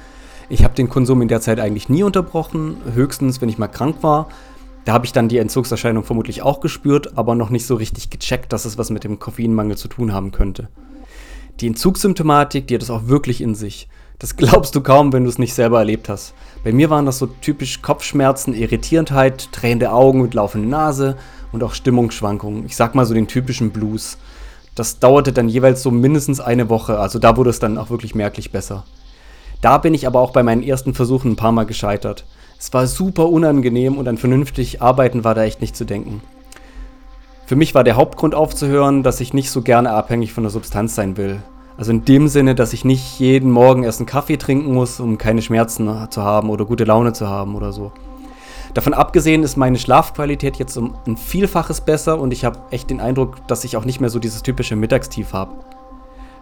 Ich 0.49 0.65
habe 0.65 0.75
den 0.75 0.89
Konsum 0.89 1.23
in 1.23 1.29
der 1.29 1.41
Zeit 1.41 1.61
eigentlich 1.61 1.89
nie 1.89 2.03
unterbrochen, 2.03 2.77
höchstens 2.95 3.41
wenn 3.41 3.49
ich 3.49 3.59
mal 3.59 3.69
krank 3.69 4.03
war 4.03 4.29
da 4.85 4.93
habe 4.93 5.07
ich 5.07 5.13
dann 5.13 5.29
die 5.29 5.39
Entzugserscheinung 5.39 6.03
vermutlich 6.03 6.43
auch 6.43 6.61
gespürt, 6.61 7.17
aber 7.17 7.35
noch 7.35 7.51
nicht 7.51 7.67
so 7.67 7.77
richtig 7.77 8.11
gecheckt, 8.11 8.53
dass 8.53 8.65
es 8.65 8.79
was 8.79 8.91
mit 8.91 9.05
dem 9.05 9.19
Koffeinmangel 9.19 9.77
zu 9.77 9.89
tun 9.89 10.13
haben 10.13 10.33
könnte. 10.33 10.69
Die 11.61 11.69
Entzugssymptomatik, 11.69 12.67
die 12.67 12.75
hat 12.75 12.83
es 12.83 12.91
auch 12.91 13.07
wirklich 13.07 13.41
in 13.41 13.55
sich. 13.55 13.89
Das 14.19 14.37
glaubst 14.37 14.75
du 14.75 14.81
kaum, 14.81 15.13
wenn 15.13 15.25
du 15.25 15.31
es 15.31 15.39
nicht 15.39 15.55
selber 15.55 15.79
erlebt 15.79 16.09
hast. 16.09 16.35
Bei 16.65 16.73
mir 16.73 16.91
waren 16.91 17.07
das 17.07 17.19
so 17.19 17.27
typisch 17.27 17.83
Kopfschmerzen, 17.83 18.55
Irritiertheit, 18.55 19.49
drehende 19.53 19.91
Augen 19.91 20.21
und 20.21 20.35
laufende 20.35 20.69
Nase 20.69 21.17
und 21.51 21.65
auch 21.65 21.75
Stimmungsschwankungen. 21.75 22.67
Ich 22.67 22.77
sag 22.77 22.95
mal 22.95 23.05
so 23.05 23.15
den 23.15 23.27
typischen 23.27 23.71
Blues. 23.71 24.19
Das 24.75 25.01
dauerte 25.01 25.33
dann 25.33 25.49
jeweils 25.49 25.83
so 25.83 25.91
mindestens 25.91 26.41
eine 26.41 26.69
Woche, 26.69 26.99
also 26.99 27.19
da 27.19 27.37
wurde 27.37 27.51
es 27.51 27.59
dann 27.59 27.79
auch 27.79 27.91
wirklich 27.91 28.15
merklich 28.15 28.53
besser. 28.53 28.85
Da 29.61 29.79
bin 29.79 29.93
ich 29.93 30.07
aber 30.07 30.21
auch 30.21 30.33
bei 30.33 30.43
meinen 30.43 30.63
ersten 30.63 30.95
Versuchen 30.95 31.33
ein 31.33 31.37
paar 31.37 31.53
Mal 31.53 31.67
gescheitert. 31.67 32.25
Es 32.59 32.73
war 32.73 32.87
super 32.87 33.29
unangenehm 33.29 33.99
und 33.99 34.09
an 34.09 34.17
vernünftig 34.17 34.81
arbeiten 34.81 35.25
war 35.25 35.35
da 35.35 35.45
echt 35.45 35.61
nicht 35.61 35.77
zu 35.77 35.85
denken. 35.85 36.23
Für 37.45 37.57
mich 37.57 37.75
war 37.75 37.85
der 37.85 37.97
Hauptgrund 37.97 38.35
aufzuhören, 38.35 39.03
dass 39.03 39.21
ich 39.21 39.35
nicht 39.35 39.51
so 39.51 39.63
gerne 39.63 39.91
abhängig 39.91 40.33
von 40.33 40.45
der 40.45 40.51
Substanz 40.51 40.95
sein 40.95 41.17
will. 41.17 41.43
Also 41.77 41.91
in 41.91 42.05
dem 42.05 42.29
Sinne, 42.29 42.55
dass 42.55 42.73
ich 42.73 42.85
nicht 42.85 43.19
jeden 43.19 43.51
Morgen 43.51 43.83
erst 43.83 44.01
einen 44.01 44.07
Kaffee 44.07 44.37
trinken 44.37 44.73
muss, 44.73 45.01
um 45.01 45.19
keine 45.19 45.43
Schmerzen 45.43 45.91
zu 46.11 46.23
haben 46.23 46.51
oder 46.51 46.65
gute 46.65 46.85
Laune 46.85 47.13
zu 47.13 47.29
haben 47.29 47.55
oder 47.55 47.73
so. 47.73 47.93
Davon 48.75 48.95
abgesehen 48.95 49.43
ist 49.43 49.57
meine 49.57 49.79
Schlafqualität 49.79 50.57
jetzt 50.57 50.77
um 50.77 50.95
ein 51.07 51.17
Vielfaches 51.17 51.83
besser 51.83 52.19
und 52.19 52.33
ich 52.33 52.45
habe 52.45 52.59
echt 52.71 52.89
den 52.89 53.01
Eindruck, 53.01 53.47
dass 53.47 53.65
ich 53.65 53.77
auch 53.77 53.85
nicht 53.85 54.01
mehr 54.01 54.11
so 54.11 54.19
dieses 54.19 54.43
typische 54.43 54.77
Mittagstief 54.77 55.33
habe. 55.33 55.53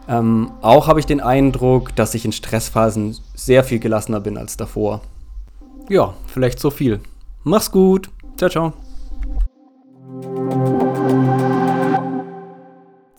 Ähm, 0.09 0.51
auch 0.61 0.87
habe 0.87 1.01
ich 1.01 1.07
den 1.07 1.21
Eindruck, 1.21 1.95
dass 1.97 2.14
ich 2.14 2.25
in 2.25 2.33
Stressphasen 2.33 3.16
sehr 3.35 3.64
viel 3.64 3.79
gelassener 3.79 4.21
bin 4.21 4.38
als 4.38 4.57
davor. 4.57 5.01
Ja, 5.88 6.14
vielleicht 6.27 6.61
so 6.61 6.71
viel. 6.71 7.01
Mach's 7.43 7.71
gut. 7.71 8.11
Ciao, 8.37 8.51
ciao. 8.51 8.73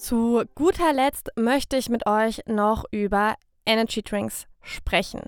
Zu 0.01 0.45
guter 0.55 0.93
Letzt 0.93 1.29
möchte 1.35 1.77
ich 1.77 1.87
mit 1.87 2.07
euch 2.07 2.41
noch 2.47 2.85
über 2.89 3.35
Energy 3.67 4.01
Drinks 4.01 4.47
sprechen. 4.63 5.21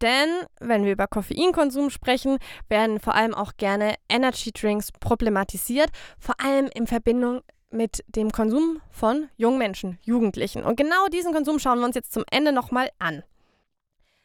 Denn 0.00 0.28
wenn 0.60 0.84
wir 0.84 0.92
über 0.92 1.08
Koffeinkonsum 1.08 1.90
sprechen, 1.90 2.38
werden 2.68 3.00
vor 3.00 3.16
allem 3.16 3.34
auch 3.34 3.56
gerne 3.56 3.96
Energy 4.08 4.52
Drinks 4.52 4.92
problematisiert, 4.92 5.90
vor 6.16 6.36
allem 6.40 6.70
in 6.72 6.86
Verbindung 6.86 7.40
mit 7.72 8.04
dem 8.06 8.30
Konsum 8.30 8.80
von 8.88 9.30
jungen 9.36 9.58
Menschen, 9.58 9.98
Jugendlichen. 10.02 10.62
Und 10.62 10.76
genau 10.76 11.08
diesen 11.08 11.34
Konsum 11.34 11.58
schauen 11.58 11.80
wir 11.80 11.86
uns 11.86 11.96
jetzt 11.96 12.12
zum 12.12 12.22
Ende 12.30 12.52
nochmal 12.52 12.90
an. 13.00 13.24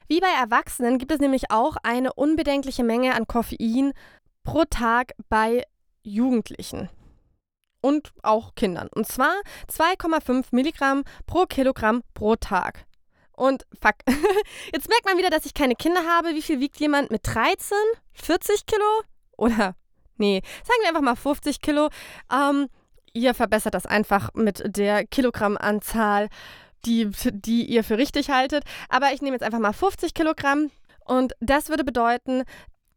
Wie 0.07 0.19
bei 0.19 0.29
Erwachsenen 0.39 0.99
gibt 0.99 1.11
es 1.11 1.19
nämlich 1.19 1.49
auch 1.49 1.77
eine 1.81 2.13
unbedenkliche 2.13 2.83
Menge 2.83 3.15
an 3.15 3.25
Koffein 3.25 3.93
pro 4.43 4.65
Tag 4.65 5.13
bei 5.29 5.63
Jugendlichen 6.03 6.89
und 7.81 8.11
auch 8.23 8.55
Kindern. 8.55 8.89
Und 8.93 9.07
zwar 9.07 9.33
2,5 9.71 10.47
Milligramm 10.51 11.03
pro 11.25 11.45
Kilogramm 11.45 12.03
pro 12.13 12.35
Tag. 12.35 12.85
Und 13.33 13.65
fuck, 13.81 13.95
jetzt 14.73 14.89
merkt 14.89 15.05
man 15.05 15.17
wieder, 15.17 15.29
dass 15.29 15.45
ich 15.45 15.53
keine 15.53 15.75
Kinder 15.75 16.01
habe. 16.05 16.35
Wie 16.35 16.41
viel 16.41 16.59
wiegt 16.59 16.79
jemand 16.79 17.09
mit 17.11 17.21
13? 17.23 17.77
40 18.13 18.65
Kilo? 18.65 18.83
Oder, 19.37 19.75
nee, 20.17 20.41
sagen 20.65 20.79
wir 20.81 20.89
einfach 20.89 21.01
mal 21.01 21.15
50 21.15 21.61
Kilo. 21.61 21.89
Ähm, 22.31 22.67
ihr 23.13 23.33
verbessert 23.33 23.73
das 23.73 23.85
einfach 23.85 24.33
mit 24.33 24.61
der 24.77 25.05
Kilogrammanzahl 25.07 26.27
die, 26.85 27.09
die 27.31 27.65
ihr 27.65 27.83
für 27.83 27.97
richtig 27.97 28.29
haltet. 28.29 28.63
Aber 28.89 29.11
ich 29.13 29.21
nehme 29.21 29.35
jetzt 29.35 29.43
einfach 29.43 29.59
mal 29.59 29.73
50 29.73 30.13
Kilogramm 30.13 30.71
und 31.05 31.33
das 31.39 31.69
würde 31.69 31.83
bedeuten, 31.83 32.43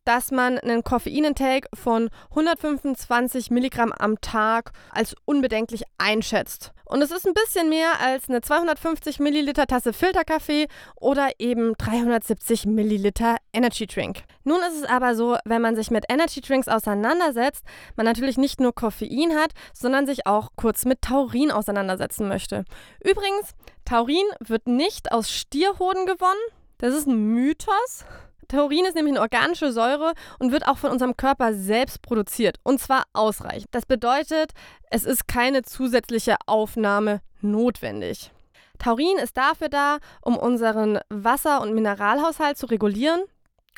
dass 0.05 0.31
man 0.31 0.59
einen 0.59 0.83
Koffeinintake 0.83 1.69
von 1.75 2.11
125 2.31 3.51
Milligramm 3.51 3.93
am 3.93 4.21
Tag 4.21 4.73
als 4.91 5.15
unbedenklich 5.25 5.83
einschätzt. 5.99 6.73
Und 6.93 7.01
es 7.01 7.11
ist 7.11 7.27
ein 7.27 7.33
bisschen 7.33 7.71
mehr 7.71 8.01
als 8.01 8.29
eine 8.29 8.43
250 8.43 9.19
Milliliter 9.19 9.67
Tasse 9.67 9.95
Filterkaffee 9.95 10.69
oder 11.01 11.31
eben 11.39 11.73
370 11.79 12.67
Milliliter 12.67 13.37
Energy 13.55 13.87
Drink. 13.87 14.25
Nun 14.45 14.61
ist 14.61 14.83
es 14.83 14.85
aber 14.85 15.15
so, 15.15 15.39
wenn 15.47 15.63
man 15.63 15.75
sich 15.75 15.91
mit 15.91 16.05
Energy 16.11 16.43
Drinks 16.43 16.69
auseinandersetzt, 16.69 17.65
man 17.97 18.05
natürlich 18.05 18.37
nicht 18.37 18.61
nur 18.61 18.75
Koffein 18.75 19.35
hat, 19.35 19.53
sondern 19.73 20.07
sich 20.07 20.27
auch 20.27 20.51
kurz 20.57 20.85
mit 20.85 21.01
Taurin 21.01 21.51
auseinandersetzen 21.51 22.29
möchte. 22.29 22.67
Übrigens, 23.03 23.53
Taurin 23.87 24.27
wird 24.41 24.67
nicht 24.67 25.13
aus 25.13 25.31
Stierhoden 25.31 26.05
gewonnen. 26.05 26.41
Das 26.77 26.95
ist 26.95 27.07
ein 27.07 27.33
Mythos. 27.33 28.05
Taurin 28.53 28.85
ist 28.85 28.95
nämlich 28.95 29.15
eine 29.15 29.23
organische 29.23 29.73
Säure 29.73 30.13
und 30.39 30.53
wird 30.53 30.69
auch 30.69 30.77
von 30.77 30.91
unserem 30.91 31.17
Körper 31.17 31.55
selbst 31.55 32.03
produziert 32.03 32.59
und 32.63 32.81
zwar 32.81 33.05
ausreichend. 33.15 33.69
Das 33.71 33.87
bedeutet, 33.87 34.53
es 34.91 35.05
ist 35.05 35.27
keine 35.27 35.63
zusätzliche 35.63 36.37
Aufnahme 36.45 37.23
notwendig. 37.41 38.31
Taurin 38.79 39.17
ist 39.17 39.39
dafür 39.39 39.71
da, 39.71 39.99
um 40.21 40.37
unseren 40.37 40.99
Wasser- 41.09 41.63
und 41.63 41.73
Mineralhaushalt 41.73 42.59
zu 42.59 42.67
regulieren, 42.67 43.23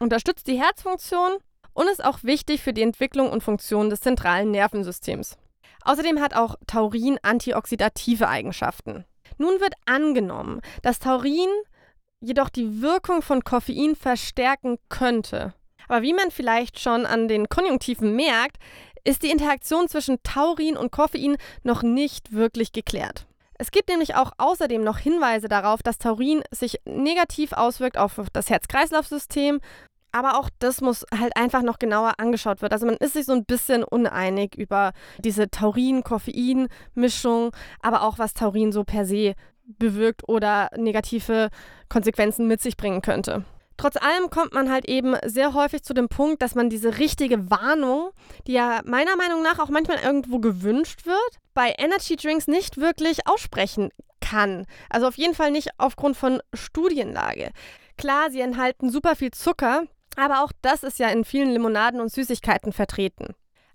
unterstützt 0.00 0.48
die 0.48 0.60
Herzfunktion 0.60 1.34
und 1.72 1.88
ist 1.88 2.04
auch 2.04 2.24
wichtig 2.24 2.60
für 2.60 2.72
die 2.72 2.82
Entwicklung 2.82 3.30
und 3.30 3.44
Funktion 3.44 3.90
des 3.90 4.00
zentralen 4.00 4.50
Nervensystems. 4.50 5.36
Außerdem 5.84 6.20
hat 6.20 6.34
auch 6.34 6.56
Taurin 6.66 7.20
antioxidative 7.22 8.26
Eigenschaften. 8.26 9.04
Nun 9.38 9.60
wird 9.60 9.74
angenommen, 9.86 10.60
dass 10.82 10.98
Taurin 10.98 11.48
jedoch 12.24 12.48
die 12.48 12.82
Wirkung 12.82 13.22
von 13.22 13.44
Koffein 13.44 13.96
verstärken 13.96 14.78
könnte. 14.88 15.54
Aber 15.88 16.02
wie 16.02 16.14
man 16.14 16.30
vielleicht 16.30 16.80
schon 16.80 17.06
an 17.06 17.28
den 17.28 17.48
Konjunktiven 17.48 18.16
merkt, 18.16 18.56
ist 19.04 19.22
die 19.22 19.30
Interaktion 19.30 19.88
zwischen 19.88 20.22
Taurin 20.22 20.76
und 20.76 20.90
Koffein 20.90 21.36
noch 21.62 21.82
nicht 21.82 22.32
wirklich 22.32 22.72
geklärt. 22.72 23.26
Es 23.58 23.70
gibt 23.70 23.88
nämlich 23.88 24.16
auch 24.16 24.32
außerdem 24.38 24.82
noch 24.82 24.98
Hinweise 24.98 25.48
darauf, 25.48 25.82
dass 25.82 25.98
Taurin 25.98 26.42
sich 26.50 26.80
negativ 26.86 27.52
auswirkt 27.52 27.98
auf 27.98 28.20
das 28.32 28.50
Herz-Kreislauf-System. 28.50 29.60
Aber 30.10 30.38
auch 30.38 30.48
das 30.58 30.80
muss 30.80 31.04
halt 31.16 31.36
einfach 31.36 31.62
noch 31.62 31.78
genauer 31.78 32.14
angeschaut 32.18 32.62
werden. 32.62 32.72
Also 32.72 32.86
man 32.86 32.96
ist 32.96 33.14
sich 33.14 33.26
so 33.26 33.32
ein 33.32 33.44
bisschen 33.44 33.84
uneinig 33.84 34.56
über 34.56 34.92
diese 35.18 35.50
Taurin-Koffein-Mischung, 35.50 37.50
aber 37.82 38.02
auch 38.02 38.18
was 38.18 38.32
Taurin 38.32 38.72
so 38.72 38.84
per 38.84 39.06
se 39.06 39.34
bewirkt 39.64 40.28
oder 40.28 40.70
negative 40.76 41.50
Konsequenzen 41.88 42.46
mit 42.46 42.60
sich 42.60 42.76
bringen 42.76 43.02
könnte. 43.02 43.44
Trotz 43.76 43.96
allem 43.96 44.30
kommt 44.30 44.54
man 44.54 44.70
halt 44.70 44.88
eben 44.88 45.16
sehr 45.24 45.52
häufig 45.52 45.82
zu 45.82 45.94
dem 45.94 46.08
Punkt, 46.08 46.42
dass 46.42 46.54
man 46.54 46.70
diese 46.70 46.98
richtige 46.98 47.50
Warnung, 47.50 48.10
die 48.46 48.52
ja 48.52 48.80
meiner 48.84 49.16
Meinung 49.16 49.42
nach 49.42 49.58
auch 49.58 49.68
manchmal 49.68 49.98
irgendwo 49.98 50.38
gewünscht 50.38 51.06
wird, 51.06 51.40
bei 51.54 51.74
Energy 51.76 52.16
Drinks 52.16 52.46
nicht 52.46 52.78
wirklich 52.78 53.26
aussprechen 53.26 53.90
kann. 54.20 54.66
Also 54.90 55.08
auf 55.08 55.16
jeden 55.16 55.34
Fall 55.34 55.50
nicht 55.50 55.70
aufgrund 55.78 56.16
von 56.16 56.40
Studienlage. 56.52 57.50
Klar, 57.98 58.30
sie 58.30 58.40
enthalten 58.40 58.90
super 58.90 59.16
viel 59.16 59.32
Zucker, 59.32 59.84
aber 60.16 60.44
auch 60.44 60.52
das 60.62 60.84
ist 60.84 60.98
ja 61.00 61.08
in 61.08 61.24
vielen 61.24 61.50
Limonaden 61.50 62.00
und 62.00 62.12
Süßigkeiten 62.12 62.72
vertreten. 62.72 63.34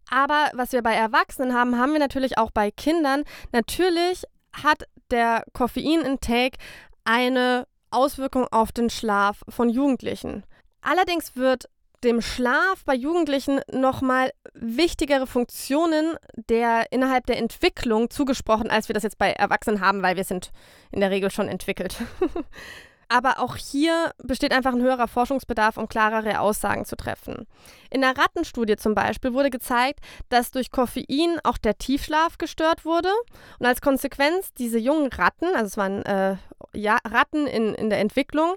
Aber 0.10 0.50
was 0.54 0.72
wir 0.72 0.82
bei 0.82 0.94
Erwachsenen 0.94 1.54
haben, 1.54 1.78
haben 1.78 1.92
wir 1.92 2.00
natürlich 2.00 2.38
auch 2.38 2.52
bei 2.52 2.72
Kindern. 2.72 3.24
Natürlich 3.52 4.24
hat 4.54 4.86
der 5.12 5.44
Koffeinintake 5.54 6.58
eine 7.04 7.68
Auswirkung 7.92 8.48
auf 8.52 8.72
den 8.72 8.90
Schlaf 8.90 9.42
von 9.50 9.70
Jugendlichen. 9.70 10.44
Allerdings 10.82 11.36
wird 11.36 11.66
dem 12.04 12.22
Schlaf 12.22 12.86
bei 12.86 12.94
Jugendlichen 12.96 13.60
nochmal 13.72 14.32
wichtigere 14.54 15.28
Funktionen 15.28 16.16
der 16.36 16.92
innerhalb 16.92 17.26
der 17.26 17.38
Entwicklung 17.38 18.10
zugesprochen, 18.10 18.70
als 18.70 18.88
wir 18.88 18.94
das 18.94 19.04
jetzt 19.04 19.18
bei 19.18 19.32
Erwachsenen 19.32 19.82
haben, 19.82 20.02
weil 20.02 20.16
wir 20.16 20.24
sind 20.24 20.52
in 20.92 21.02
der 21.02 21.12
Regel 21.12 21.30
schon 21.30 21.50
entwickelt. 21.50 21.98
Aber 23.10 23.40
auch 23.40 23.56
hier 23.56 24.12
besteht 24.24 24.54
einfach 24.54 24.72
ein 24.72 24.82
höherer 24.82 25.08
Forschungsbedarf, 25.08 25.78
um 25.78 25.90
klarere 25.90 26.40
Aussagen 26.40 26.86
zu 26.86 26.96
treffen. 26.96 27.48
In 27.90 28.02
der 28.02 28.16
Rattenstudie 28.16 28.76
zum 28.76 28.94
Beispiel 28.94 29.34
wurde 29.34 29.50
gezeigt, 29.50 30.00
dass 30.30 30.52
durch 30.52 30.70
Koffein 30.70 31.40
auch 31.44 31.58
der 31.58 31.80
Tiefschlaf 31.80 32.38
gestört 32.38 32.86
wurde. 32.86 33.10
Und 33.58 33.66
als 33.66 33.82
Konsequenz 33.82 34.54
diese 34.54 34.78
jungen 34.78 35.12
Ratten, 35.12 35.48
also 35.56 35.66
es 35.66 35.78
waren 35.78 36.04
äh, 36.04 36.38
ja, 36.74 36.98
Ratten 37.04 37.48
in, 37.48 37.74
in 37.74 37.90
der 37.90 38.00
Entwicklung, 38.00 38.56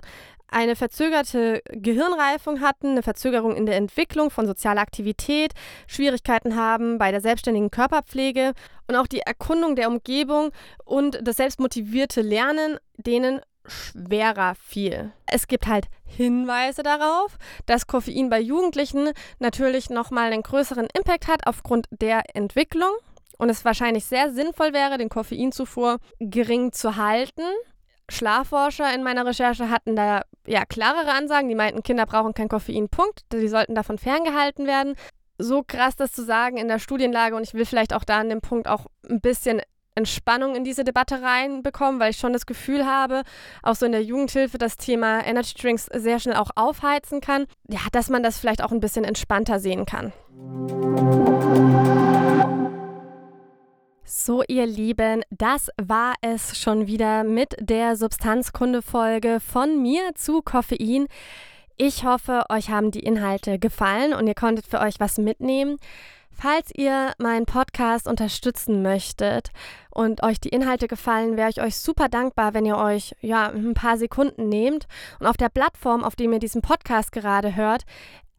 eine 0.52 0.76
verzögerte 0.76 1.62
Gehirnreifung 1.70 2.60
hatten, 2.60 2.88
eine 2.88 3.02
Verzögerung 3.02 3.56
in 3.56 3.66
der 3.66 3.76
Entwicklung 3.76 4.30
von 4.30 4.46
sozialer 4.46 4.82
Aktivität, 4.82 5.54
Schwierigkeiten 5.86 6.56
haben 6.56 6.98
bei 6.98 7.10
der 7.10 7.22
selbstständigen 7.22 7.70
Körperpflege 7.70 8.52
und 8.86 8.96
auch 8.96 9.06
die 9.06 9.20
Erkundung 9.20 9.76
der 9.76 9.88
Umgebung 9.88 10.50
und 10.84 11.26
das 11.26 11.36
selbstmotivierte 11.36 12.20
Lernen 12.20 12.78
denen 12.98 13.40
schwerer 13.66 14.54
fiel. 14.54 15.12
Es 15.26 15.46
gibt 15.46 15.66
halt 15.66 15.86
Hinweise 16.04 16.82
darauf, 16.82 17.38
dass 17.66 17.86
Koffein 17.86 18.28
bei 18.28 18.40
Jugendlichen 18.40 19.10
natürlich 19.38 19.90
nochmal 19.90 20.32
einen 20.32 20.42
größeren 20.42 20.88
Impact 20.96 21.28
hat 21.28 21.46
aufgrund 21.46 21.86
der 21.90 22.22
Entwicklung 22.34 22.92
und 23.38 23.48
es 23.48 23.64
wahrscheinlich 23.64 24.04
sehr 24.04 24.30
sinnvoll 24.32 24.72
wäre, 24.72 24.98
den 24.98 25.08
Koffeinzufuhr 25.08 25.98
gering 26.20 26.72
zu 26.72 26.96
halten. 26.96 27.42
Schlafforscher 28.08 28.94
in 28.94 29.02
meiner 29.02 29.26
Recherche 29.26 29.70
hatten 29.70 29.96
da 29.96 30.22
ja 30.46 30.64
klarere 30.64 31.12
Ansagen, 31.12 31.48
die 31.48 31.54
meinten, 31.54 31.82
Kinder 31.82 32.04
brauchen 32.06 32.34
kein 32.34 32.48
Koffein, 32.48 32.88
Punkt. 32.88 33.22
Die 33.32 33.48
sollten 33.48 33.74
davon 33.74 33.98
ferngehalten 33.98 34.66
werden. 34.66 34.94
So 35.38 35.62
krass 35.66 35.96
das 35.96 36.12
zu 36.12 36.22
sagen 36.24 36.56
in 36.56 36.68
der 36.68 36.78
Studienlage 36.78 37.34
und 37.34 37.42
ich 37.42 37.54
will 37.54 37.64
vielleicht 37.64 37.94
auch 37.94 38.04
da 38.04 38.20
an 38.20 38.28
dem 38.28 38.42
Punkt 38.42 38.68
auch 38.68 38.86
ein 39.08 39.20
bisschen 39.20 39.62
Entspannung 39.94 40.56
in 40.56 40.64
diese 40.64 40.84
Debatte 40.84 41.22
reinbekommen, 41.22 42.00
weil 42.00 42.10
ich 42.10 42.16
schon 42.16 42.32
das 42.32 42.46
Gefühl 42.46 42.86
habe, 42.86 43.22
auch 43.62 43.74
so 43.74 43.86
in 43.86 43.92
der 43.92 44.02
Jugendhilfe 44.02 44.58
das 44.58 44.76
Thema 44.76 45.24
Energy 45.26 45.54
Drinks 45.54 45.86
sehr 45.92 46.18
schnell 46.18 46.36
auch 46.36 46.50
aufheizen 46.54 47.20
kann. 47.20 47.46
Ja, 47.68 47.80
dass 47.92 48.08
man 48.08 48.22
das 48.22 48.38
vielleicht 48.38 48.62
auch 48.62 48.72
ein 48.72 48.80
bisschen 48.80 49.04
entspannter 49.04 49.60
sehen 49.60 49.86
kann. 49.86 50.12
So, 54.04 54.42
ihr 54.46 54.66
Lieben, 54.66 55.22
das 55.30 55.70
war 55.80 56.14
es 56.20 56.58
schon 56.58 56.86
wieder 56.86 57.24
mit 57.24 57.54
der 57.60 57.96
Substanzkunde-Folge 57.96 59.40
von 59.40 59.80
mir 59.80 60.14
zu 60.14 60.42
Koffein. 60.42 61.06
Ich 61.76 62.04
hoffe, 62.04 62.44
euch 62.50 62.68
haben 62.68 62.90
die 62.90 63.00
Inhalte 63.00 63.58
gefallen 63.58 64.12
und 64.12 64.26
ihr 64.26 64.34
konntet 64.34 64.66
für 64.66 64.80
euch 64.80 65.00
was 65.00 65.18
mitnehmen. 65.18 65.78
Falls 66.34 66.72
ihr 66.74 67.12
meinen 67.18 67.46
Podcast 67.46 68.08
unterstützen 68.08 68.82
möchtet 68.82 69.50
und 69.90 70.22
euch 70.22 70.40
die 70.40 70.48
Inhalte 70.48 70.88
gefallen, 70.88 71.36
wäre 71.36 71.50
ich 71.50 71.60
euch 71.60 71.76
super 71.76 72.08
dankbar, 72.08 72.54
wenn 72.54 72.66
ihr 72.66 72.76
euch 72.76 73.14
ja 73.20 73.50
ein 73.50 73.74
paar 73.74 73.96
Sekunden 73.96 74.48
nehmt. 74.48 74.86
Und 75.20 75.26
auf 75.26 75.36
der 75.36 75.48
Plattform, 75.48 76.02
auf 76.02 76.16
dem 76.16 76.32
ihr 76.32 76.38
diesen 76.38 76.62
Podcast 76.62 77.12
gerade 77.12 77.54
hört, 77.54 77.84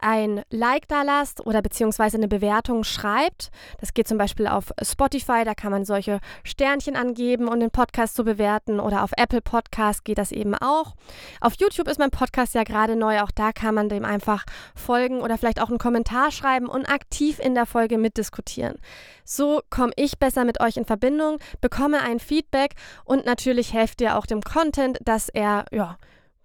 ein 0.04 0.44
Like 0.50 0.88
da 0.88 1.02
lasst 1.02 1.46
oder 1.46 1.62
beziehungsweise 1.62 2.18
eine 2.18 2.28
Bewertung 2.28 2.84
schreibt. 2.84 3.50
Das 3.80 3.94
geht 3.94 4.08
zum 4.08 4.18
Beispiel 4.18 4.48
auf 4.48 4.72
Spotify, 4.82 5.44
da 5.46 5.56
kann 5.56 5.72
man 5.72 5.86
solche 5.86 6.20
Sternchen 6.44 6.96
angeben, 6.96 7.48
um 7.48 7.60
den 7.60 7.72
Podcast 7.72 8.16
zu 8.16 8.24
bewerten. 8.24 8.80
Oder 8.80 9.04
auf 9.04 9.12
Apple 9.18 9.42
Podcast 9.42 10.04
geht 10.04 10.18
das 10.18 10.32
eben 10.32 10.56
auch. 10.56 10.96
Auf 11.40 11.54
YouTube 11.58 11.88
ist 11.88 12.00
mein 12.00 12.12
Podcast 12.12 12.54
ja 12.54 12.64
gerade 12.64 12.96
neu, 12.96 13.22
auch 13.22 13.32
da 13.32 13.52
kann 13.54 13.74
man 13.74 13.90
dem 13.90 14.04
einfach 14.06 14.44
folgen 14.76 15.22
oder 15.22 15.38
vielleicht 15.38 15.62
auch 15.62 15.70
einen 15.70 15.78
Kommentar 15.78 16.32
schreiben 16.32 16.68
und 16.68 16.86
aktiv 16.86 17.40
in 17.40 17.56
der 17.56 17.66
Folge 17.66 17.98
mitdiskutieren. 17.98 18.76
So 19.24 19.62
komme 19.70 19.94
ich 19.96 20.20
besser 20.20 20.44
mit 20.44 20.60
euch 20.60 20.76
in 20.76 20.86
Verbindung, 20.86 21.40
bekomme 21.62 22.02
ein 22.02 22.20
Feedback 22.20 22.74
und 23.06 23.26
natürlich 23.26 23.74
helft 23.74 24.02
ihr 24.02 24.18
auch 24.18 24.26
dem 24.26 24.42
Content, 24.42 25.00
dass 25.06 25.30
er 25.30 25.66
ja 25.72 25.98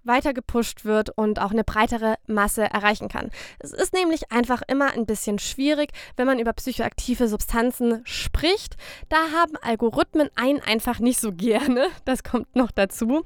weiter 0.08 0.34
gepusht 0.34 0.84
wird 0.84 1.10
und 1.10 1.40
auch 1.40 1.52
eine 1.52 1.64
breitere 1.64 2.16
Masse 2.26 2.64
erreichen 2.64 3.08
kann. 3.08 3.30
Es 3.60 3.72
ist 3.72 3.94
nämlich 3.94 4.32
einfach 4.32 4.62
immer 4.66 4.92
ein 4.92 5.06
bisschen 5.06 5.38
schwierig, 5.38 5.92
wenn 6.16 6.26
man 6.26 6.38
über 6.38 6.52
psychoaktive 6.52 7.28
Substanzen 7.28 8.00
spricht. 8.04 8.76
Da 9.08 9.16
haben 9.34 9.56
Algorithmen 9.62 10.30
einen 10.34 10.60
einfach 10.60 10.98
nicht 10.98 11.20
so 11.20 11.32
gerne. 11.32 11.86
Das 12.04 12.22
kommt 12.24 12.56
noch 12.56 12.70
dazu, 12.70 13.22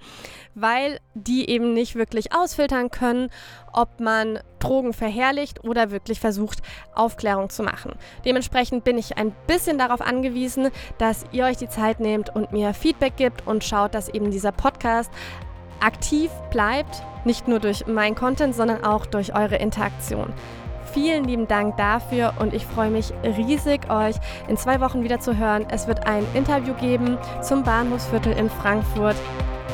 weil 0.55 0.99
die 1.15 1.49
eben 1.49 1.73
nicht 1.73 1.95
wirklich 1.95 2.35
ausfiltern 2.35 2.91
können, 2.91 3.31
ob 3.73 4.01
man 4.01 4.41
Drogen 4.59 4.93
verherrlicht 4.93 5.65
oder 5.65 5.91
wirklich 5.91 6.21
versucht, 6.21 6.61
Aufklärung 6.95 7.51
zu 7.51 7.63
machen. 7.63 7.95
Dementsprechend 8.25 8.85
bin 8.85 8.99
ich 8.99 9.19
ein 9.19 9.33
bisschen 9.47 9.79
darauf 9.79 10.01
angewiesen, 10.01 10.71
dass 10.99 11.25
ihr 11.33 11.45
euch 11.45 11.59
die 11.59 11.69
Zeit 11.69 12.01
nehmt 12.01 12.35
und 12.35 12.53
mir 12.53 12.75
Feedback 12.75 13.17
gibt 13.17 13.47
und 13.47 13.63
schaut, 13.65 13.95
dass 13.95 14.09
eben 14.09 14.31
dieser 14.31 14.53
Podcast 14.53 15.11
aktiv 15.83 16.31
bleibt, 16.51 17.03
nicht 17.25 17.49
nur 17.49 17.61
durch 17.61 17.87
mein 17.87 18.15
Content, 18.15 18.55
sondern 18.55 18.85
auch 18.85 19.07
durch 19.07 19.35
eure 19.35 19.57
Interaktion. 19.57 20.33
Vielen 20.93 21.25
lieben 21.25 21.49
Dank 21.49 21.79
dafür 21.79 22.35
und 22.39 22.53
ich 22.53 22.67
freue 22.67 22.91
mich 22.91 23.15
riesig, 23.25 23.91
euch 23.91 24.17
in 24.49 24.59
zwei 24.59 24.81
Wochen 24.81 25.03
wieder 25.03 25.21
zu 25.21 25.37
hören. 25.37 25.67
Es 25.71 25.87
wird 25.87 26.07
ein 26.07 26.27
Interview 26.35 26.75
geben 26.75 27.17
zum 27.41 27.63
Bahnhofsviertel 27.63 28.33
in 28.33 28.51
Frankfurt. 28.51 29.17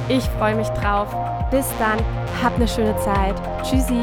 Ich 0.09 0.25
freue 0.39 0.55
mich 0.55 0.69
drauf. 0.69 1.09
Bis 1.51 1.67
dann, 1.79 1.99
habt 2.43 2.57
eine 2.57 2.69
schöne 2.69 2.97
Zeit. 2.99 3.35
Tschüssi. 3.63 4.01